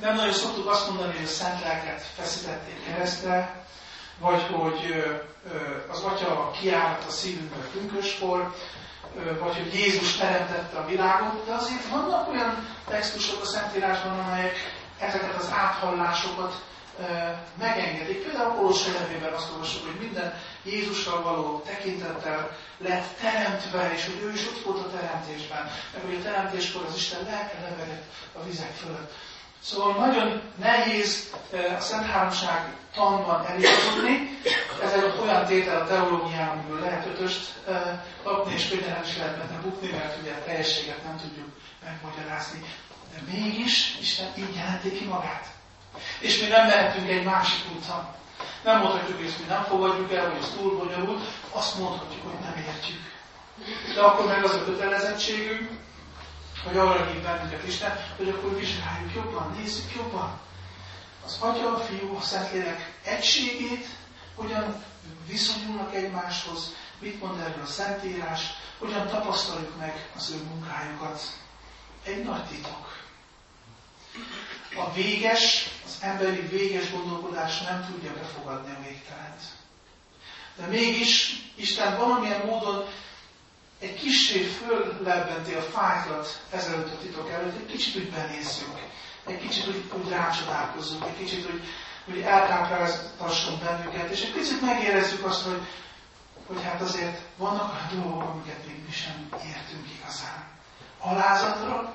nem 0.00 0.14
nagyon 0.14 0.32
szoktuk 0.32 0.70
azt 0.70 0.88
mondani, 0.88 1.12
hogy 1.12 1.24
a 1.24 1.28
Szent 1.28 1.62
Lelket 1.62 2.06
feszítették 2.16 2.84
keresztre, 2.86 3.64
vagy 4.18 4.42
hogy 4.42 5.04
az 5.90 6.02
Atya 6.02 6.50
kiállt 6.60 7.04
a 7.08 7.10
szívünkbe 7.10 7.56
pünköskor, 7.72 8.54
vagy 9.40 9.54
hogy 9.56 9.74
Jézus 9.74 10.16
teremtette 10.16 10.78
a 10.78 10.86
világot, 10.86 11.44
de 11.46 11.52
azért 11.52 11.88
vannak 11.90 12.28
olyan 12.28 12.68
textusok 12.88 13.42
a 13.42 13.46
Szentírásban, 13.46 14.18
amelyek 14.18 14.56
ezeket 14.98 15.36
az 15.36 15.50
áthallásokat 15.52 16.62
megengedik. 17.58 18.24
Például 18.24 18.54
Kolossai 18.54 18.92
levében 18.92 19.32
azt 19.32 19.50
olvasjuk, 19.52 19.84
hogy 19.84 20.00
minden 20.00 20.34
Jézusra 20.62 21.22
való 21.22 21.62
tekintettel 21.66 22.56
lett 22.78 23.18
teremtve, 23.20 23.92
és 23.94 24.04
hogy 24.04 24.22
ő 24.22 24.32
is 24.32 24.46
ott 24.46 24.62
volt 24.64 24.86
a 24.86 24.90
teremtésben, 24.90 25.70
meg 25.92 26.02
hogy 26.04 26.14
a 26.14 26.22
teremtéskor 26.22 26.84
az 26.88 26.96
Isten 26.96 27.24
lelke 27.24 27.58
leverett 27.62 28.04
a 28.32 28.42
vizek 28.44 28.72
fölött. 28.74 29.12
Szóval 29.62 30.06
nagyon 30.06 30.42
nehéz 30.58 31.34
a 31.78 31.80
Szent 31.80 32.06
Háromság 32.06 32.74
tanban 32.94 33.46
elindulni. 33.46 34.38
Ez 34.82 34.92
egy 34.92 35.12
olyan 35.22 35.46
tétel 35.46 35.80
a 35.80 35.86
teológiában, 35.86 36.58
amiből 36.58 36.80
lehet 36.80 37.06
ötöst 37.06 37.54
kapni, 38.22 38.54
és 38.54 38.68
könnyen 38.68 39.04
is 39.04 39.16
lehet 39.16 39.36
benne 39.38 39.60
bukni, 39.60 39.90
mert 39.90 40.20
ugye 40.22 40.32
a 40.32 40.44
teljességet 40.44 41.02
nem 41.04 41.16
tudjuk 41.16 41.48
megmagyarázni. 41.84 42.62
De 43.12 43.32
mégis 43.32 43.98
Isten 44.00 44.28
így 44.36 44.54
jelenti 44.54 44.92
ki 44.92 45.04
magát. 45.04 45.57
És 46.20 46.40
mi 46.40 46.46
nem 46.46 46.66
mehetünk 46.66 47.08
egy 47.08 47.24
másik 47.24 47.64
úton. 47.76 48.06
Nem 48.64 48.80
mondhatjuk, 48.80 49.16
hogy 49.16 49.26
ezt 49.26 49.38
mi 49.38 49.44
nem 49.48 49.64
fogadjuk 49.64 50.12
el, 50.12 50.30
hogy 50.30 50.42
ez 50.42 50.50
túl 50.56 50.78
bonyolult, 50.78 51.24
azt 51.52 51.78
mondhatjuk, 51.78 52.22
hogy 52.22 52.40
nem 52.40 52.64
értjük. 52.66 53.00
De 53.94 54.00
akkor 54.00 54.26
meg 54.26 54.44
az 54.44 54.54
a 54.54 54.64
kötelezettségünk, 54.64 55.70
hogy 56.64 56.76
arra 56.76 57.06
hív 57.06 57.22
bennünket 57.22 57.66
Isten, 57.66 57.98
hogy 58.16 58.28
akkor 58.28 58.58
vizsgáljuk 58.58 59.14
jobban, 59.14 59.56
nézzük 59.56 59.94
jobban. 59.94 60.38
Az 61.24 61.36
Atya, 61.40 61.74
a 61.74 61.78
Fiú, 61.78 62.16
a 62.16 62.20
Szentlélek 62.20 62.92
egységét, 63.04 63.86
hogyan 64.34 64.84
viszonyulnak 65.26 65.94
egymáshoz, 65.94 66.74
mit 66.98 67.20
mond 67.20 67.40
erről 67.40 67.62
a 67.62 67.66
Szentírás, 67.66 68.42
hogyan 68.78 69.06
tapasztaljuk 69.06 69.78
meg 69.78 70.08
az 70.16 70.30
ő 70.30 70.42
munkájukat. 70.42 71.22
Egy 72.04 72.24
nagy 72.24 72.44
titok. 72.44 72.96
A 74.76 74.92
véges, 74.92 75.68
az 75.84 75.98
emberi 76.00 76.40
véges 76.40 76.90
gondolkodás 76.90 77.60
nem 77.60 77.86
tudja 77.90 78.12
befogadni 78.12 78.70
a 78.70 78.82
végtelent. 78.88 79.42
De 80.56 80.66
mégis 80.66 81.42
Isten 81.54 81.96
valamilyen 81.96 82.46
módon 82.46 82.84
egy 83.78 83.94
kicsi 83.94 84.42
föllebbenti 84.42 85.52
a 85.52 85.60
fájtlat 85.62 86.42
ezelőtt 86.50 86.92
a 86.92 86.98
titok 86.98 87.30
előtt, 87.30 87.56
egy 87.56 87.66
kicsit 87.66 87.96
úgy 87.96 88.10
benézzünk, 88.10 88.78
egy 89.26 89.38
kicsit 89.38 89.66
úgy, 89.66 89.90
úgy 90.02 90.08
rácsodálkozzunk, 90.08 91.04
egy 91.04 91.16
kicsit 91.18 91.46
úgy, 91.50 91.62
úgy 92.06 92.20
elkápráztasson 92.20 93.58
bennünket, 93.64 94.10
és 94.10 94.22
egy 94.22 94.32
picit 94.32 94.60
megérezzük 94.60 95.24
azt, 95.24 95.42
hogy, 95.42 95.60
hogy 96.46 96.62
hát 96.62 96.80
azért 96.80 97.20
vannak 97.36 97.72
olyan 97.72 98.02
dolgok, 98.02 98.28
amiket 98.30 98.66
még 98.66 98.76
mi 98.86 98.92
sem 98.92 99.28
értünk 99.32 99.86
igazán. 100.00 100.57
Alázatra, 101.00 101.94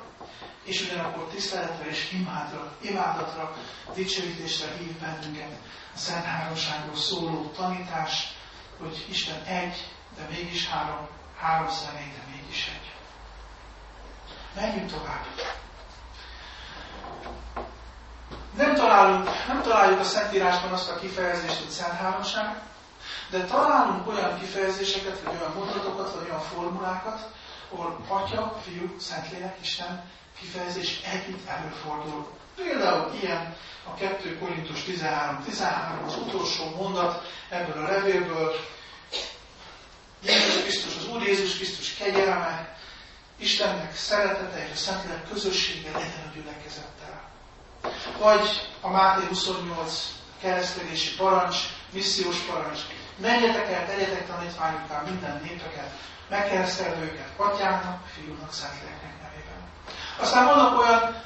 és 0.63 0.81
ugyanakkor 0.81 1.27
tiszteletre 1.27 1.85
és 1.89 2.11
imádra, 2.11 2.71
imádatra, 2.81 3.55
dicsőítésre 3.93 4.67
hív 4.77 4.99
bennünket 4.99 5.51
a 5.95 5.97
Szent 5.97 6.25
Háromságról 6.25 6.95
szóló 6.95 7.51
tanítás, 7.55 8.33
hogy 8.79 9.05
Isten 9.09 9.43
egy, 9.43 9.87
de 10.17 10.27
mégis 10.29 10.67
három, 10.67 11.07
három 11.37 11.69
személy, 11.69 12.11
de 12.17 12.35
mégis 12.35 12.67
egy. 12.67 12.91
Menjünk 14.55 14.91
tovább. 14.91 15.25
Nem 18.57 18.75
találunk, 18.75 19.29
nem 19.47 19.61
találjuk 19.61 19.99
a 19.99 20.03
Szentírásban 20.03 20.71
azt 20.71 20.89
a 20.89 20.99
kifejezést, 20.99 21.59
hogy 21.59 21.69
Szent 21.69 21.93
Háromság, 21.93 22.61
de 23.29 23.45
találunk 23.45 24.07
olyan 24.07 24.39
kifejezéseket, 24.39 25.21
vagy 25.23 25.35
olyan 25.39 25.53
mondatokat, 25.55 26.13
vagy 26.15 26.27
olyan 26.29 26.41
formulákat, 26.41 27.29
ahol 27.73 28.05
Atya, 28.07 28.61
Fiú, 28.63 28.95
Szentlélek, 28.99 29.57
Isten 29.61 30.09
kifejezés 30.39 31.01
együtt 31.03 31.47
előfordul. 31.47 32.27
Például 32.55 33.13
ilyen 33.21 33.55
a 33.83 33.93
2 33.93 34.37
Korintus 34.37 34.83
13-13, 34.87 36.05
az 36.05 36.17
utolsó 36.17 36.75
mondat 36.75 37.23
ebből 37.49 37.85
a 37.85 37.87
levélből, 37.87 38.55
Jézus 40.23 40.61
Krisztus, 40.61 40.95
az 40.95 41.07
Úr 41.07 41.21
Jézus 41.21 41.55
Krisztus 41.55 41.93
kegyelme, 41.93 42.77
Istennek 43.37 43.95
szeretete 43.95 44.65
és 44.65 44.71
a 44.71 44.75
Szentlélek 44.75 45.29
közössége 45.29 45.91
legyen 45.91 46.31
a 46.31 46.33
gyülekezettel. 46.35 47.29
Vagy 48.19 48.69
a 48.81 48.89
Máté 48.89 49.25
28 49.27 50.11
keresztelési 50.41 51.15
parancs, 51.15 51.57
missziós 51.91 52.37
parancs. 52.37 52.79
Menjetek 53.17 53.71
el, 53.71 53.85
tegyetek 53.85 54.27
tanítványokká 54.27 55.01
minden 55.01 55.41
népeket, 55.43 55.91
megkeresztelve 56.29 57.01
őket 57.03 57.29
atyának, 57.35 58.07
fiúnak, 58.07 58.53
szentléleknek 58.53 59.21
nevében. 59.21 59.59
Aztán 60.19 60.45
vannak 60.45 60.79
olyan 60.79 61.21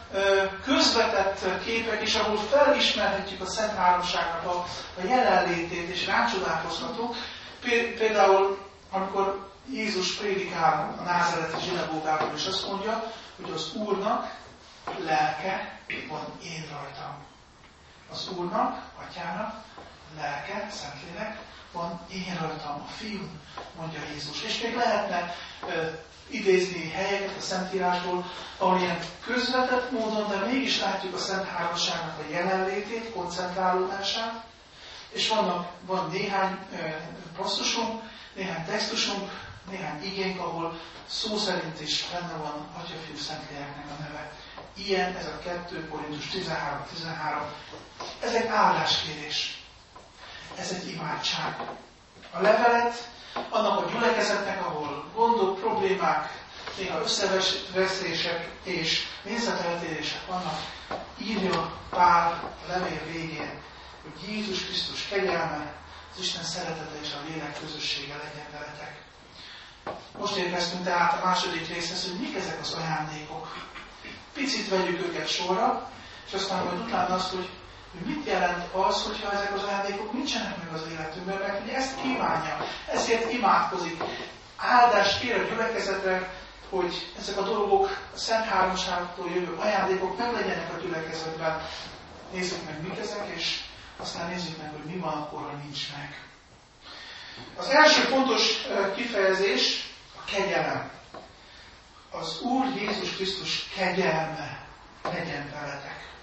közvetett 0.63 1.63
képek 1.63 2.01
is, 2.01 2.15
ahol 2.15 2.37
felismerhetjük 2.37 3.41
a 3.41 3.45
Szent 3.45 3.75
Háromságnak 3.75 4.45
a, 4.45 4.65
a 5.01 5.07
jelenlétét, 5.07 5.89
és 5.89 6.05
rácsodálkozhatunk. 6.05 7.15
Például 7.97 8.57
amikor 8.91 9.49
Jézus 9.69 10.15
prédikál 10.15 10.95
a 10.99 11.03
názereti 11.03 11.63
zsinagógában, 11.63 12.35
és 12.35 12.45
azt 12.45 12.67
mondja, 12.67 13.11
hogy 13.35 13.51
az 13.51 13.73
Úrnak 13.73 14.35
lelke 15.05 15.79
van 16.09 16.25
én 16.43 16.65
rajtam. 16.71 17.15
Az 18.11 18.29
Úrnak, 18.35 18.81
Atyának 19.07 19.63
lelke, 20.15 20.67
Szentlélek 20.71 21.37
van 21.71 22.01
én 22.11 22.37
rajtam, 22.41 22.85
a 22.87 22.91
fiú, 22.97 23.27
mondja 23.77 23.99
Jézus. 24.13 24.43
És 24.43 24.61
még 24.61 24.75
lehetne 24.75 25.35
ö, 25.69 25.87
idézni 26.29 26.89
helyeket 26.89 27.37
a 27.37 27.41
Szentírásból, 27.41 28.25
ahol 28.57 28.79
ilyen 28.79 28.99
közvetett 29.25 29.91
módon, 29.91 30.29
de 30.29 30.45
mégis 30.45 30.79
látjuk 30.79 31.13
a 31.13 31.17
Szent 31.17 31.47
Háromságnak 31.47 32.19
a 32.19 32.31
jelenlétét, 32.31 33.11
koncentrálódását, 33.11 34.43
és 35.09 35.27
vannak, 35.27 35.71
van 35.85 36.09
néhány 36.11 36.57
ö, 36.71 36.75
passzusunk, 37.37 38.01
néhány 38.35 38.65
textusunk, 38.65 39.31
néhány 39.69 40.03
igénk, 40.03 40.39
ahol 40.39 40.79
szó 41.07 41.37
szerint 41.37 41.81
is 41.81 42.05
benne 42.11 42.33
van 42.33 42.67
Atya, 42.77 42.95
Fiú, 43.05 43.17
Szentléleknek 43.17 43.85
a 43.99 44.01
neve. 44.01 44.31
Ilyen 44.73 45.15
ez 45.15 45.25
a 45.25 45.39
2 45.39 45.87
Korintus 45.87 46.25
13-13. 46.33 46.47
Ez 48.21 48.33
egy 48.33 48.47
áldáskérés. 48.47 49.56
Ez 50.55 50.71
egy 50.71 50.87
imádság. 50.87 51.57
A 52.31 52.41
levelet 52.41 53.09
annak 53.49 53.85
a 53.85 53.89
gyülekezetnek, 53.89 54.65
ahol 54.65 55.05
gondok, 55.15 55.59
problémák, 55.59 56.45
néha 56.77 57.01
összeveszések 57.01 58.49
és 58.63 59.05
nézeteltérések 59.23 60.25
vannak, 60.25 60.59
írja 61.17 61.71
Pál 61.89 62.55
a 62.65 62.67
levél 62.67 63.03
végén, 63.11 63.61
hogy 64.01 64.29
Jézus 64.29 64.65
Krisztus 64.65 65.07
kegyelme, 65.07 65.73
az 66.13 66.19
Isten 66.19 66.43
szeretete 66.43 66.99
és 67.01 67.13
a 67.13 67.27
lélek 67.29 67.59
közössége 67.59 68.15
legyen 68.15 68.51
veletek. 68.51 69.01
Most 70.17 70.35
érkeztünk 70.35 70.83
tehát 70.83 71.21
a 71.21 71.25
második 71.25 71.67
részhez, 71.67 72.03
hogy 72.03 72.19
mik 72.19 72.35
ezek 72.35 72.59
az 72.61 72.73
ajándékok. 72.73 73.55
Picit 74.33 74.69
vegyük 74.69 74.99
őket 74.99 75.27
sorra, 75.27 75.91
és 76.27 76.33
aztán 76.33 76.63
majd 76.63 76.79
utána 76.79 77.15
azt, 77.15 77.29
hogy, 77.29 77.49
mit 78.05 78.25
jelent 78.25 78.73
az, 78.73 79.03
hogyha 79.03 79.31
ezek 79.31 79.53
az 79.53 79.63
ajándékok 79.63 80.13
nincsenek 80.13 80.57
meg 80.57 80.73
az 80.73 80.81
életünkben, 80.91 81.37
mert 81.37 81.63
ugye 81.63 81.75
ezt 81.75 82.01
kívánja, 82.01 82.57
ezért 82.91 83.31
imádkozik. 83.31 84.03
Áldást 84.57 85.19
kér 85.19 85.35
a 85.35 85.47
gyülekezetre, 85.47 86.33
hogy 86.69 87.11
ezek 87.19 87.37
a 87.37 87.41
dolgok 87.41 87.97
a 88.13 88.17
Szent 88.17 88.45
Háromságtól 88.45 89.29
jövő 89.29 89.55
ajándékok 89.59 90.17
meg 90.17 90.33
legyenek 90.33 90.73
a 90.73 90.81
gyülekezetben. 90.81 91.61
Nézzük 92.31 92.65
meg, 92.65 92.81
mik 92.81 92.99
ezek, 92.99 93.27
és 93.35 93.59
aztán 93.97 94.29
nézzük 94.29 94.57
meg, 94.57 94.71
hogy 94.71 94.93
mi 94.93 94.97
van 94.97 95.13
akkor, 95.13 95.41
ha 95.41 95.57
nincs 95.63 95.91
meg. 95.97 96.21
Az 97.57 97.69
első 97.69 98.01
fontos 98.01 98.61
kifejezés 98.95 99.93
a 100.15 100.29
kegyelem. 100.31 100.89
Az 102.11 102.41
Úr 102.41 102.65
Jézus 102.75 103.15
Krisztus 103.15 103.69
kegyelme 103.75 104.65
legyen 105.03 105.51
veletek. 105.53 106.16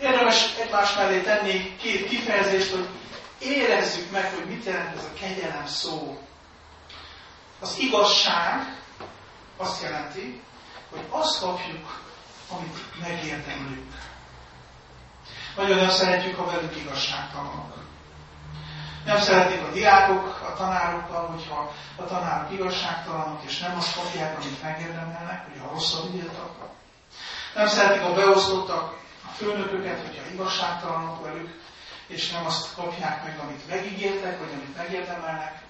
Érdemes 0.00 0.54
egymás 0.58 0.94
mellé 0.94 1.20
tenni 1.20 1.76
két 1.76 2.08
kifejezést, 2.08 2.70
hogy 2.70 2.88
érezzük 3.38 4.10
meg, 4.10 4.32
hogy 4.34 4.44
mit 4.46 4.64
jelent 4.64 4.96
ez 4.96 5.04
a 5.04 5.18
kegyelem 5.20 5.66
szó. 5.66 6.18
Az 7.60 7.78
igazság 7.78 8.76
azt 9.56 9.82
jelenti, 9.82 10.42
hogy 10.90 11.04
azt 11.10 11.40
kapjuk, 11.40 12.00
amit 12.50 13.00
megérdemlünk. 13.00 13.92
Nagyon 15.56 15.90
szeretjük, 15.90 16.36
ha 16.36 16.44
velük 16.50 16.76
igazságtalanok. 16.76 17.76
Nem 19.04 19.20
szeretik 19.20 19.62
a 19.62 19.70
diákok 19.70 20.40
a 20.48 20.54
tanárokkal, 20.56 21.26
hogyha 21.26 21.72
a 21.96 22.04
tanárok 22.04 22.52
igazságtalanok, 22.52 23.40
és 23.46 23.58
nem 23.58 23.76
azt 23.76 23.94
kapják, 23.94 24.36
amit 24.40 24.62
megérdemelnek, 24.62 25.44
hogy 25.44 25.60
a 25.64 25.70
rosszat 25.72 26.14
írtak. 26.14 26.50
Nem 27.54 27.66
szeretik 27.66 28.02
a 28.02 28.12
beosztottak 28.14 28.96
főnököket, 29.36 30.00
hogyha 30.06 30.30
igazságtalanok 30.32 31.24
velük, 31.24 31.60
és 32.06 32.30
nem 32.30 32.46
azt 32.46 32.74
kapják 32.74 33.24
meg, 33.24 33.38
amit 33.38 33.68
megígértek, 33.68 34.38
vagy 34.38 34.52
amit 34.52 34.76
megérdemelnek. 34.76 35.62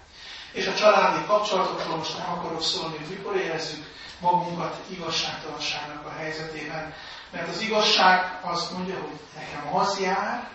És 0.53 0.67
a 0.67 0.75
családi 0.75 1.25
kapcsolatokról 1.27 1.97
most 1.97 2.19
nem 2.19 2.31
akarok 2.31 2.63
szólni, 2.63 2.97
hogy 2.97 3.17
mikor 3.17 3.37
érezzük 3.37 3.87
magunkat 4.21 4.81
igazságtalanságnak 4.91 6.07
a 6.07 6.13
helyzetében, 6.19 6.95
mert 7.31 7.49
az 7.49 7.61
igazság 7.61 8.39
azt 8.43 8.73
mondja, 8.73 8.95
hogy 8.95 9.19
nekem 9.35 9.77
az 9.77 10.01
jár, 10.01 10.49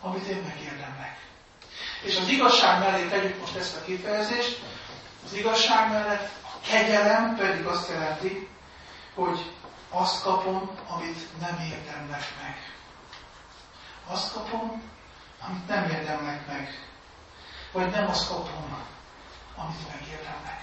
amit 0.00 0.26
én 0.26 0.42
megérdemlek. 0.48 1.16
És 2.02 2.16
az 2.16 2.28
igazság 2.28 2.78
mellé 2.78 3.08
tegyük 3.08 3.40
most 3.40 3.56
ezt 3.56 3.76
a 3.76 3.84
kifejezést, 3.84 4.60
az 5.24 5.34
igazság 5.34 5.90
mellett 5.90 6.28
a 6.42 6.66
kegyelem 6.70 7.36
pedig 7.36 7.64
azt 7.66 7.88
jelenti, 7.88 8.48
hogy 9.14 9.50
azt 9.92 10.22
kapom, 10.22 10.70
amit 10.88 11.40
nem 11.40 11.58
érdemlek 11.58 12.24
meg. 12.42 12.56
Azt 14.06 14.32
kapom, 14.32 14.82
amit 15.46 15.68
nem 15.68 15.90
érdemlek 15.90 16.46
meg. 16.46 16.68
Vagy 17.72 17.90
nem 17.90 18.08
azt 18.08 18.28
kapom, 18.28 18.76
amit 19.56 19.88
megérdemlek. 19.92 20.60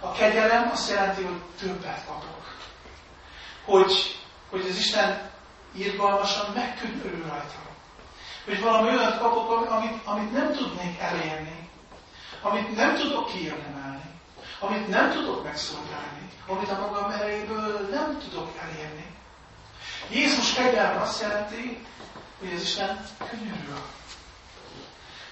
A 0.00 0.12
kegyelem 0.12 0.70
azt 0.70 0.90
jelenti, 0.90 1.22
hogy 1.22 1.42
többet 1.58 2.04
kapok 2.06 2.44
hogy, 3.64 4.20
hogy 4.50 4.60
az 4.60 4.76
Isten 4.76 5.30
irgalmasan 5.72 6.52
megkönyörül 6.54 7.26
rajta. 7.28 7.62
Hogy 8.44 8.60
valami 8.60 8.88
olyat 8.88 9.18
kapok, 9.18 9.70
amit, 9.70 10.06
amit 10.06 10.32
nem 10.32 10.52
tudnék 10.52 10.98
elérni, 10.98 11.68
amit 12.42 12.76
nem 12.76 12.94
tudok 12.94 13.26
kiérdemelni, 13.32 14.13
amit 14.66 14.88
nem 14.88 15.12
tudok 15.12 15.44
megszolgálni, 15.44 16.30
amit 16.46 16.70
a 16.70 16.78
magam 16.78 17.10
erejéből 17.10 17.88
nem 17.90 18.18
tudok 18.18 18.50
elérni. 18.62 19.14
Jézus 20.10 20.52
kegyelme 20.52 21.00
azt 21.00 21.20
jelenti, 21.20 21.86
hogy 22.38 22.52
az 22.54 22.62
Isten 22.62 23.06
könyörül. 23.30 23.78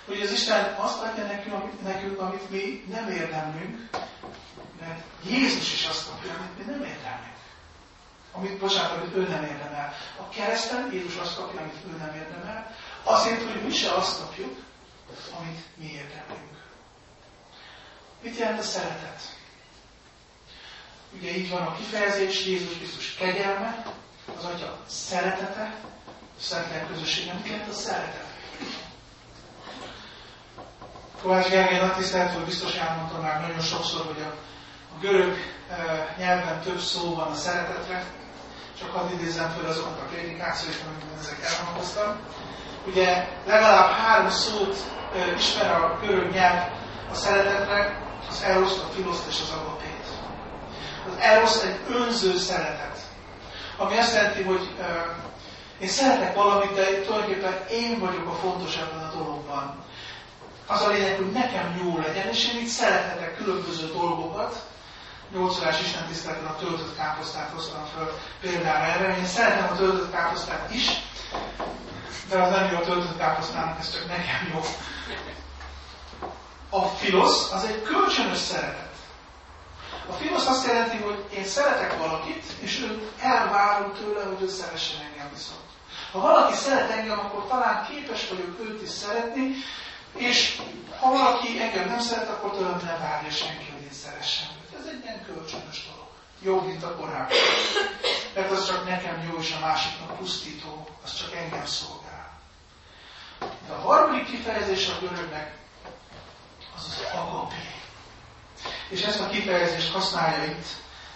Hogy 0.06 0.20
az 0.20 0.32
Isten 0.32 0.74
azt 0.74 1.02
adja 1.02 1.24
nekünk, 1.24 1.54
amit, 1.54 1.82
nekünk, 1.82 2.20
amit 2.20 2.50
mi 2.50 2.84
nem 2.88 3.10
érdemlünk, 3.10 3.88
mert 4.80 5.02
Jézus 5.24 5.72
is 5.72 5.86
azt 5.86 6.08
kapja, 6.08 6.30
amit 6.32 6.58
mi 6.58 6.72
nem 6.72 6.82
érdemlünk. 6.82 7.30
Amit, 8.32 8.58
bocsánat, 8.58 8.96
amit 8.96 9.16
ő 9.16 9.28
nem 9.28 9.42
érdemel. 9.42 9.94
A 10.16 10.28
kereszten 10.28 10.92
Jézus 10.92 11.16
azt 11.16 11.36
kapja, 11.36 11.60
amit 11.60 11.74
ő 11.86 11.96
nem 11.96 12.14
érdemel, 12.14 12.76
azért, 13.02 13.52
hogy 13.52 13.62
mi 13.62 13.70
se 13.70 13.90
azt 13.90 14.18
kapjuk, 14.18 14.56
amit 15.38 15.60
mi 15.76 15.84
érdemlünk. 15.84 16.51
Mit 18.22 18.38
jelent 18.38 18.58
a 18.58 18.62
szeretet? 18.62 19.20
Ugye 21.18 21.36
így 21.36 21.50
van 21.50 21.62
a 21.62 21.74
kifejezés, 21.76 22.46
Jézus 22.46 22.76
Krisztus 22.76 23.14
kegyelme, 23.14 23.82
az 24.38 24.44
Atya 24.44 24.78
szeretete, 24.88 25.74
a 26.38 26.40
Szentlélek 26.40 26.88
közössége. 26.88 27.32
Mit 27.32 27.46
jelent 27.46 27.68
a 27.68 27.72
szeretet? 27.72 28.26
Kovács 31.22 31.48
Gergely 31.48 31.80
nagy 31.80 31.92
tiszteletről 31.92 32.44
biztos 32.44 32.74
elmondtam 32.74 33.22
már 33.22 33.40
nagyon 33.40 33.60
sokszor, 33.60 34.06
hogy 34.06 34.22
a, 34.22 34.34
a 34.94 34.98
görög 35.00 35.36
e, 35.70 36.14
nyelven 36.18 36.60
több 36.60 36.80
szó 36.80 37.14
van 37.14 37.30
a 37.30 37.34
szeretetre, 37.34 38.04
csak 38.78 38.90
hadd 38.90 39.12
idézzem 39.12 39.50
fel 39.50 39.70
azokat 39.70 40.00
a 40.00 40.04
prédikációit, 40.04 40.82
amikben 40.86 41.18
ezek 41.18 41.42
elhangoztak. 41.42 42.18
Ugye 42.86 43.28
legalább 43.46 43.90
három 43.90 44.30
szót 44.30 44.76
e, 45.14 45.34
ismer 45.34 45.70
a 45.70 45.98
görög 46.00 46.32
nyelv 46.32 46.68
a 47.10 47.14
szeretetre, 47.14 48.10
az 48.32 48.42
eroszt, 48.42 48.78
a 48.78 48.92
filoszt 48.94 49.26
és 49.28 49.38
az 49.42 49.50
agapét. 49.60 50.06
Az 51.06 51.14
erosz 51.20 51.62
egy 51.62 51.80
önző 51.88 52.36
szeretet, 52.38 52.98
ami 53.76 53.96
azt 53.98 54.14
jelenti, 54.14 54.42
hogy 54.42 54.74
e, 54.80 55.16
én 55.80 55.88
szeretek 55.88 56.34
valamit, 56.34 56.74
de 56.74 57.00
tulajdonképpen 57.04 57.66
én 57.70 57.98
vagyok 57.98 58.26
a 58.28 58.34
fontos 58.34 58.76
ebben 58.76 59.04
a 59.04 59.16
dologban. 59.16 59.84
Az 60.66 60.82
a 60.82 60.88
lényeg, 60.88 61.16
hogy 61.16 61.32
nekem 61.32 61.80
jó 61.84 61.98
legyen, 61.98 62.28
és 62.28 62.52
én 62.52 62.60
itt 62.60 62.68
szerethetek 62.68 63.36
különböző 63.36 63.86
dolgokat. 63.86 64.62
Nyolcszorás 65.32 65.80
Isten 65.80 66.06
tiszteleten 66.06 66.46
a 66.46 66.56
töltött 66.56 66.96
káposztát 66.96 67.50
hoztam 67.54 67.84
föl 67.94 68.12
például 68.40 68.90
erre. 68.90 69.16
Én 69.18 69.26
szeretem 69.26 69.68
a 69.72 69.76
töltött 69.76 70.12
káposztát 70.12 70.74
is, 70.74 70.90
de 72.28 72.42
az 72.42 72.50
nem 72.50 72.70
jó 72.70 72.76
a 72.76 72.80
töltött 72.80 73.18
káposztának, 73.18 73.78
ez 73.78 73.92
csak 73.92 74.08
nekem 74.08 74.50
jó. 74.52 74.60
A 76.74 76.86
filosz 76.86 77.52
az 77.52 77.64
egy 77.64 77.82
kölcsönös 77.82 78.38
szeretet. 78.38 78.94
A 80.08 80.12
filosz 80.12 80.46
azt 80.46 80.66
jelenti, 80.66 80.96
hogy 80.96 81.24
én 81.34 81.44
szeretek 81.44 81.98
valakit, 81.98 82.44
és 82.60 82.80
ő 82.80 83.12
elvárom 83.20 83.92
tőle, 83.92 84.24
hogy 84.24 84.42
ő 84.42 84.48
szeressen 84.48 85.00
engem 85.00 85.30
viszont. 85.34 85.68
Ha 86.12 86.20
valaki 86.20 86.54
szeret 86.54 86.90
engem, 86.90 87.18
akkor 87.18 87.46
talán 87.46 87.86
képes 87.90 88.28
vagyok 88.28 88.60
őt 88.60 88.82
is 88.82 88.88
szeretni, 88.88 89.54
és 90.16 90.60
ha 91.00 91.10
valaki 91.10 91.60
engem 91.60 91.88
nem 91.88 92.00
szeret, 92.00 92.28
akkor 92.28 92.50
tőlem 92.50 92.80
ne 92.84 92.96
várja 92.96 93.30
senki, 93.30 93.70
hogy 93.72 93.82
én 93.82 93.92
szeressem 94.04 94.48
őt. 94.62 94.80
Ez 94.80 94.86
egy 94.86 95.02
ilyen 95.02 95.24
kölcsönös 95.24 95.88
dolog. 95.88 96.08
Jó, 96.40 96.60
mint 96.60 96.82
a 96.82 96.96
korábban. 96.96 97.36
Mert 98.34 98.50
az 98.50 98.66
csak 98.66 98.88
nekem 98.88 99.28
jó, 99.30 99.38
és 99.38 99.54
a 99.56 99.66
másiknak 99.66 100.16
pusztító, 100.16 100.88
az 101.04 101.14
csak 101.14 101.34
engem 101.34 101.66
szolgál. 101.66 102.30
De 103.38 103.72
a 103.72 103.80
harmadik 103.80 104.24
kifejezés 104.24 104.88
a 104.88 104.98
görögnek 105.00 105.60
az 106.86 107.18
agapé. 107.18 107.74
És 108.88 109.02
ezt 109.02 109.20
a 109.20 109.28
kifejezést 109.28 109.92
használja 109.92 110.44
itt 110.44 110.66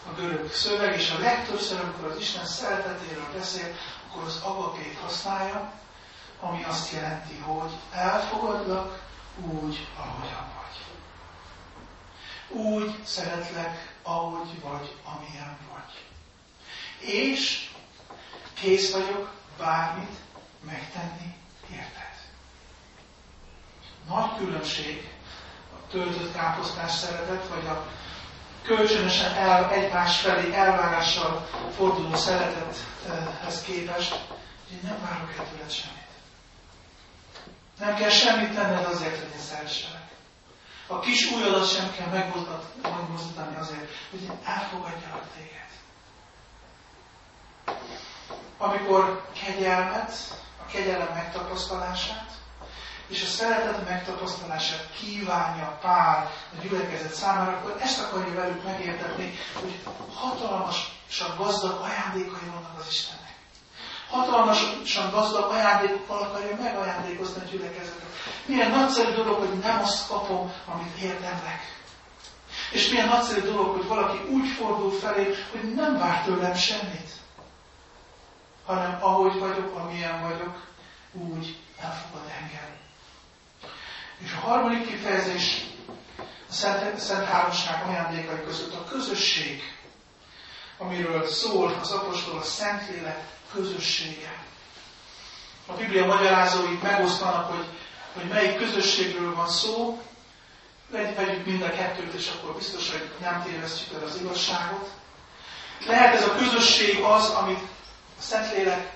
a 0.09 0.15
görög 0.21 0.53
szöveg, 0.53 0.95
és 0.95 1.11
a 1.11 1.19
legtöbbször, 1.19 1.81
amikor 1.81 2.11
az 2.11 2.21
Isten 2.21 2.47
szeretetéről 2.47 3.33
beszél, 3.33 3.75
akkor 4.09 4.23
az 4.23 4.41
agapét 4.43 4.99
használja, 5.03 5.73
ami 6.41 6.65
azt 6.65 6.93
jelenti, 6.93 7.37
hogy 7.37 7.71
elfogadlak 7.93 9.03
úgy, 9.41 9.87
ahogyan 9.97 10.53
vagy. 10.57 10.77
Úgy 12.63 13.05
szeretlek, 13.05 13.95
ahogy 14.03 14.61
vagy, 14.61 14.95
amilyen 15.05 15.59
vagy. 15.73 16.05
És 17.11 17.71
kész 18.55 18.93
vagyok 18.93 19.31
bármit 19.59 20.17
megtenni 20.61 21.35
érted. 21.73 22.15
Nagy 24.09 24.37
különbség 24.37 25.11
töltött 25.91 26.35
káposztás 26.35 26.93
szeretet, 26.93 27.49
vagy 27.49 27.67
a 27.67 27.87
kölcsönösen 28.63 29.35
el, 29.35 29.71
egymás 29.71 30.21
felé 30.21 30.55
elvárással 30.55 31.49
forduló 31.77 32.15
szeretethez 32.17 33.63
képest, 33.63 34.21
én 34.73 34.79
nem 34.83 34.99
várok 35.09 35.35
el 35.39 35.45
tőled 35.51 35.71
semmit. 35.71 36.05
Nem 37.79 37.95
kell 37.97 38.11
semmit 38.11 38.55
tenned 38.55 38.85
azért, 38.85 39.19
hogy 39.19 39.31
én 39.35 39.41
szeresselek. 39.41 40.05
A 40.87 40.99
kis 41.01 41.31
ujjadat 41.31 41.71
sem 41.75 41.93
kell 41.97 42.09
megmozdítani 42.83 43.57
azért, 43.57 43.91
hogy 44.11 44.23
én 44.23 44.39
elfogadjalak 44.45 45.25
téged. 45.37 45.65
Amikor 48.59 49.29
kegyelmet, 49.45 50.13
a 50.67 50.71
kegyelem 50.71 51.15
megtapasztalását, 51.15 52.31
és 53.09 53.23
a 53.23 53.27
szeretet 53.27 53.89
megtapasztalását 53.89 54.89
kívánja 55.01 55.79
Pál 55.81 56.31
a 56.59 56.63
gyülekezet 56.63 57.15
számára, 57.15 57.57
akkor 57.57 57.77
ezt 57.81 58.03
akarja 58.03 58.35
velük 58.35 58.65
megértetni, 58.65 59.35
hogy 59.55 59.81
hatalmasan 60.15 61.37
gazdag 61.39 61.81
ajándékai 61.81 62.49
vannak 62.53 62.79
az 62.79 62.87
Istennek 62.91 63.27
hatalmasan 64.11 65.11
gazdag 65.11 65.51
ajándékokkal 65.51 66.23
akarja 66.23 66.57
megajándékozni 66.57 67.43
a 67.43 67.49
gyülekezetet. 67.51 68.15
Milyen 68.47 68.71
nagyszerű 68.71 69.15
dolog, 69.15 69.39
hogy 69.39 69.59
nem 69.59 69.81
azt 69.83 70.09
kapom, 70.09 70.53
amit 70.67 70.97
érdemlek. 71.03 71.75
És 72.73 72.89
milyen 72.89 73.09
nagyszerű 73.09 73.41
dolog, 73.41 73.77
hogy 73.77 73.87
valaki 73.87 74.19
úgy 74.29 74.49
fordul 74.49 74.91
felé, 74.91 75.35
hogy 75.51 75.75
nem 75.75 75.99
vár 75.99 76.23
tőlem 76.23 76.55
semmit, 76.55 77.11
hanem 78.67 78.99
ahogy 79.01 79.39
vagyok, 79.39 79.77
amilyen 79.77 80.21
vagyok, 80.23 80.65
úgy 81.13 81.59
elfogad 81.81 82.31
engem. 82.41 82.86
És 84.25 84.33
a 84.33 84.47
harmadik 84.47 84.87
kifejezés 84.87 85.65
a 86.19 86.53
Szent, 86.53 86.99
Szent 86.99 87.25
Háromság 87.27 87.83
ajándékai 87.89 88.45
között 88.45 88.75
a 88.75 88.85
közösség, 88.85 89.63
amiről 90.79 91.27
szól 91.27 91.79
az 91.81 91.91
apostol 91.91 92.39
a 92.39 92.43
Szentlélek 92.43 93.25
közössége. 93.53 94.45
A 95.67 95.73
Biblia 95.73 96.07
magyarázói 96.07 96.79
megosztanak, 96.83 97.51
hogy, 97.51 97.67
hogy 98.15 98.25
melyik 98.29 98.57
közösségről 98.57 99.35
van 99.35 99.49
szó, 99.49 100.01
vegyük 100.91 101.47
mind 101.47 101.63
a 101.63 101.71
kettőt, 101.71 102.13
és 102.15 102.31
akkor 102.37 102.55
biztos, 102.57 102.91
hogy 102.91 103.09
nem 103.21 103.43
tévesztjük 103.43 104.01
el 104.01 104.07
az 104.09 104.17
igazságot. 104.21 104.89
Lehet 105.87 106.15
ez 106.15 106.25
a 106.25 106.35
közösség 106.35 106.99
az, 107.03 107.29
amit 107.29 107.61
a 108.19 108.23
Szentlélek 108.23 108.93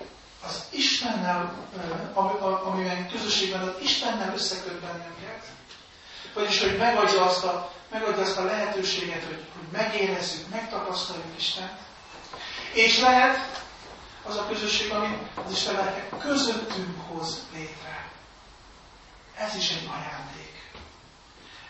az 0.47 0.65
Istennel, 0.71 1.55
amiben 2.65 3.09
közösségben 3.09 3.61
az 3.61 3.75
Istennel 3.83 4.33
összeköt 4.35 4.81
bennünket. 4.81 5.45
Vagyis, 6.35 6.61
hogy 6.61 6.77
megadja 6.77 7.25
azt 7.25 7.45
a, 7.45 7.73
megadja 7.91 8.23
azt 8.23 8.39
a 8.39 8.45
lehetőséget, 8.45 9.25
hogy, 9.25 9.45
hogy 9.55 9.69
megérezzük, 9.73 10.49
megtapasztaljuk 10.49 11.37
Istent. 11.37 11.79
És 12.73 12.99
lehet, 13.01 13.63
az 14.23 14.37
a 14.37 14.47
közösség, 14.47 14.91
ami 14.91 15.19
az 15.45 15.53
Isten 15.53 15.75
lelke 15.75 16.09
közöttünk 16.19 17.01
hoz 17.09 17.39
létre. 17.55 18.09
Ez 19.37 19.55
is 19.55 19.71
egy 19.71 19.89
ajándék. 19.89 20.71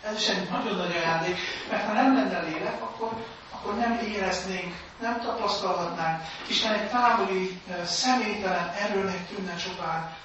Ez 0.02 0.16
is 0.16 0.28
egy 0.28 0.50
nagyon 0.50 0.76
nagy 0.76 0.96
ajándék, 0.96 1.38
mert 1.70 1.86
ha 1.86 1.92
nem 1.92 2.14
lenne 2.14 2.40
lélek, 2.40 2.82
akkor, 2.82 3.26
akkor 3.60 3.76
nem 3.76 3.98
éreznénk, 3.98 4.74
nem 5.00 5.20
tapasztalhatnánk. 5.20 6.22
Isten 6.48 6.72
egy 6.72 6.88
távoli, 6.90 7.60
személytelen 7.86 8.68
erőnek 8.68 9.28
tűnne 9.28 9.56
csupán, 9.56 10.16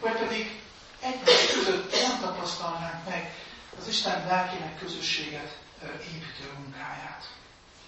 vagy 0.00 0.12
pedig 0.12 0.60
egymás 1.02 1.46
között 1.54 1.92
nem 1.92 2.20
tapasztalnánk 2.20 3.08
meg 3.08 3.32
az 3.80 3.88
Isten 3.88 4.26
lelkének 4.26 4.78
közösséget 4.78 5.58
építő 5.82 6.52
munkáját. 6.58 7.30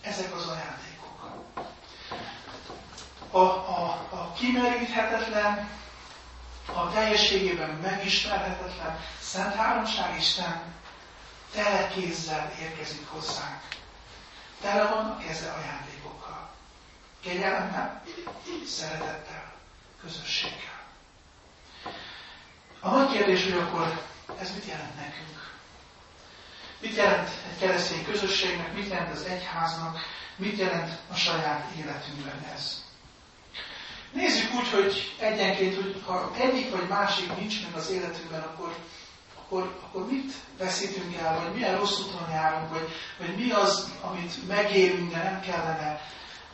Ezek 0.03 0.35
az 0.35 0.47
ajándékok 0.47 1.23
a, 3.31 3.39
a, 3.39 3.85
a 4.11 4.33
kimeríthetetlen, 4.39 5.69
a 6.75 6.93
teljességében 6.93 7.71
megismerhetetlen 7.71 9.01
Szent 9.21 9.55
Háromság 9.55 10.17
Isten 10.19 10.63
tele 11.55 11.89
kézzel 11.89 12.53
érkezik 12.61 13.07
hozzánk. 13.09 13.61
Tele 14.61 14.89
van 14.89 15.07
a 15.07 15.19
keze 15.19 15.51
ajándékokkal. 15.51 16.51
Kegyelemmel, 17.23 18.03
szeretettel, 18.67 19.53
közösséggel. 20.03 20.81
A 22.81 22.91
nagy 22.91 23.13
kérdés, 23.13 23.43
hogy 23.45 23.53
akkor 23.53 24.03
ez 24.41 24.53
mit 24.55 24.67
jelent 24.67 24.97
nekünk? 24.97 25.51
Mit 26.81 26.97
jelent 26.97 27.29
egy 27.51 27.59
keresztény 27.59 28.05
közösségnek, 28.05 28.73
mit 28.75 28.89
jelent 28.89 29.13
az 29.13 29.23
egyháznak, 29.23 29.99
mit 30.37 30.59
jelent 30.59 30.99
a 31.11 31.15
saját 31.15 31.71
életünkben 31.77 32.47
ez? 32.55 32.85
Nézzük 34.13 34.55
úgy, 34.55 34.69
hogy 34.69 35.17
egyenként, 35.19 35.75
hogy 35.75 36.03
ha 36.07 36.31
egyik 36.39 36.71
vagy 36.71 36.89
másik 36.89 37.37
nincs 37.37 37.63
meg 37.63 37.75
az 37.75 37.91
életünkben, 37.91 38.43
akkor, 38.43 38.77
akkor, 39.51 39.79
akkor 39.83 40.07
mit 40.07 40.33
veszítünk 40.59 41.17
el, 41.17 41.39
vagy 41.43 41.55
milyen 41.55 41.77
rossz 41.77 41.99
úton 41.99 42.31
járunk, 42.31 42.71
vagy, 42.73 42.89
vagy 43.19 43.37
mi 43.37 43.51
az, 43.51 43.91
amit 44.01 44.47
megérünk, 44.47 45.13
de 45.13 45.23
nem 45.23 45.41
kellene, 45.41 46.01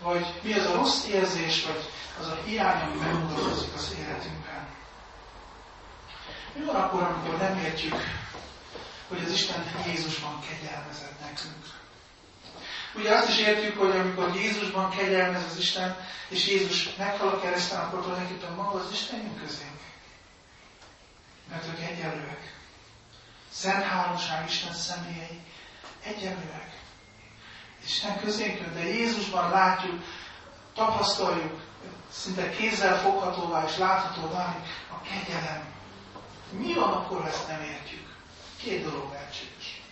vagy 0.03 0.27
mi 0.43 0.53
az 0.53 0.67
a 0.67 0.75
rossz 0.75 1.07
érzés, 1.07 1.65
vagy 1.65 1.91
az 2.21 2.27
a 2.27 2.39
hiány, 2.45 2.83
ami 2.83 3.01
megmutatkozik 3.01 3.75
az 3.75 3.95
életünkben. 3.99 4.69
Mi 6.55 6.65
van 6.65 6.75
akkor, 6.75 7.03
amikor 7.03 7.39
nem 7.39 7.59
értjük, 7.59 7.95
hogy 9.09 9.23
az 9.25 9.33
Isten 9.33 9.65
Jézusban 9.87 10.41
kegyelmezett 10.41 11.21
nekünk? 11.21 11.65
Ugye 12.95 13.15
azt 13.15 13.29
is 13.29 13.39
értjük, 13.39 13.79
hogy 13.79 13.97
amikor 13.97 14.37
Jézusban 14.37 14.91
kegyelmez 14.91 15.45
az 15.51 15.59
Isten, 15.59 15.97
és 16.29 16.47
Jézus 16.47 16.97
meghal 16.97 17.29
a 17.29 17.41
kereszten, 17.41 17.81
akkor 17.81 18.03
tulajdonképpen 18.03 18.53
maga 18.53 18.79
az 18.79 18.93
Isten 18.93 19.19
jön 19.19 19.41
közénk. 19.41 19.81
Mert 21.51 21.67
ők 21.67 21.81
egyenlőek. 21.81 22.56
Szent 23.61 23.83
Háromság 23.83 24.45
Isten 24.49 24.73
személyei 24.73 25.41
egyenlőek. 26.05 26.81
Isten 27.85 28.21
közénk 28.21 28.75
de 28.75 28.85
Jézusban 28.85 29.51
látjuk, 29.51 30.03
tapasztaljuk, 30.75 31.61
szinte 32.11 32.51
kézzel 32.51 32.99
foghatóvá 32.99 33.65
és 33.65 33.77
látható 33.77 34.31
válik 34.31 34.67
a 34.91 35.01
kegyelem. 35.03 35.65
Mi 36.51 36.75
van 36.75 36.93
akkor, 36.93 37.21
ha 37.21 37.29
ezt 37.29 37.49
nem 37.49 37.61
értjük? 37.61 38.07
Két 38.57 38.85
dolog 38.85 39.13
lehetséges. 39.13 39.83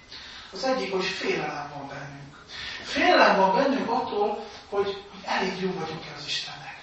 Az 0.52 0.64
egyik, 0.64 0.92
hogy 0.92 1.04
félelem 1.04 1.72
van 1.76 1.88
bennünk. 1.88 2.44
Félelem 2.82 3.36
van 3.36 3.54
bennünk 3.54 3.90
attól, 3.90 4.44
hogy, 4.68 5.04
hogy 5.10 5.22
elég 5.24 5.60
jó 5.60 5.72
vagyunk-e 5.72 6.12
az 6.16 6.26
Istennek. 6.26 6.76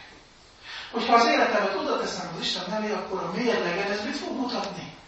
Hogyha 0.91 1.15
az 1.15 1.25
életemet 1.25 1.75
oda 1.75 1.99
teszem 1.99 2.31
az 2.33 2.41
Isten 2.41 2.63
mellé, 2.69 2.91
akkor 2.91 3.23
a 3.23 3.31
mérlegen 3.31 3.91
ez 3.91 4.03
mit 4.05 4.17
fog 4.17 4.37
mutatni? 4.37 4.99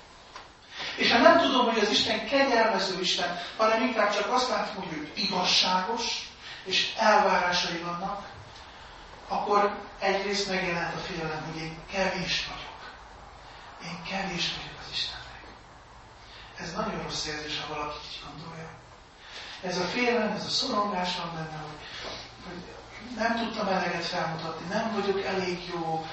És 0.95 1.11
ha 1.11 1.17
nem 1.17 1.37
tudom, 1.39 1.65
hogy 1.65 1.79
az 1.79 1.89
Isten 1.89 2.25
kegyelmező 2.25 2.99
Isten, 2.99 3.39
hanem 3.57 3.81
inkább 3.81 4.15
csak 4.15 4.33
azt 4.33 4.49
látom, 4.49 4.75
hogy 4.83 4.93
ő 4.97 5.11
igazságos, 5.15 6.31
és 6.65 6.93
elvárásai 6.97 7.77
vannak, 7.77 8.27
akkor 9.27 9.77
egyrészt 9.99 10.49
megjelent 10.49 10.93
a 10.93 10.97
félelem, 10.97 11.43
hogy 11.51 11.61
én 11.61 11.77
kevés 11.91 12.47
vagyok. 12.47 12.79
Én 13.83 14.03
kevés 14.09 14.51
vagyok 14.55 14.79
az 14.79 14.91
Istennek. 14.91 15.43
Ez 16.57 16.73
nagyon 16.73 17.03
rossz 17.03 17.25
érzés, 17.25 17.59
ha 17.59 17.73
valaki 17.73 17.97
így 18.11 18.23
gondolja. 18.27 18.69
Ez 19.63 19.77
a 19.77 19.83
félelem, 19.83 20.31
ez 20.31 20.45
a 20.45 20.49
szorongás 20.49 21.15
van 21.17 21.33
benne, 21.33 21.57
hogy, 21.57 21.79
hogy 22.47 22.75
nem 23.17 23.37
tudtam 23.37 23.67
eleget 23.67 24.05
felmutatni, 24.05 24.67
nem 24.67 24.91
vagyok 24.93 25.23
elég 25.23 25.69
jó, 25.73 26.05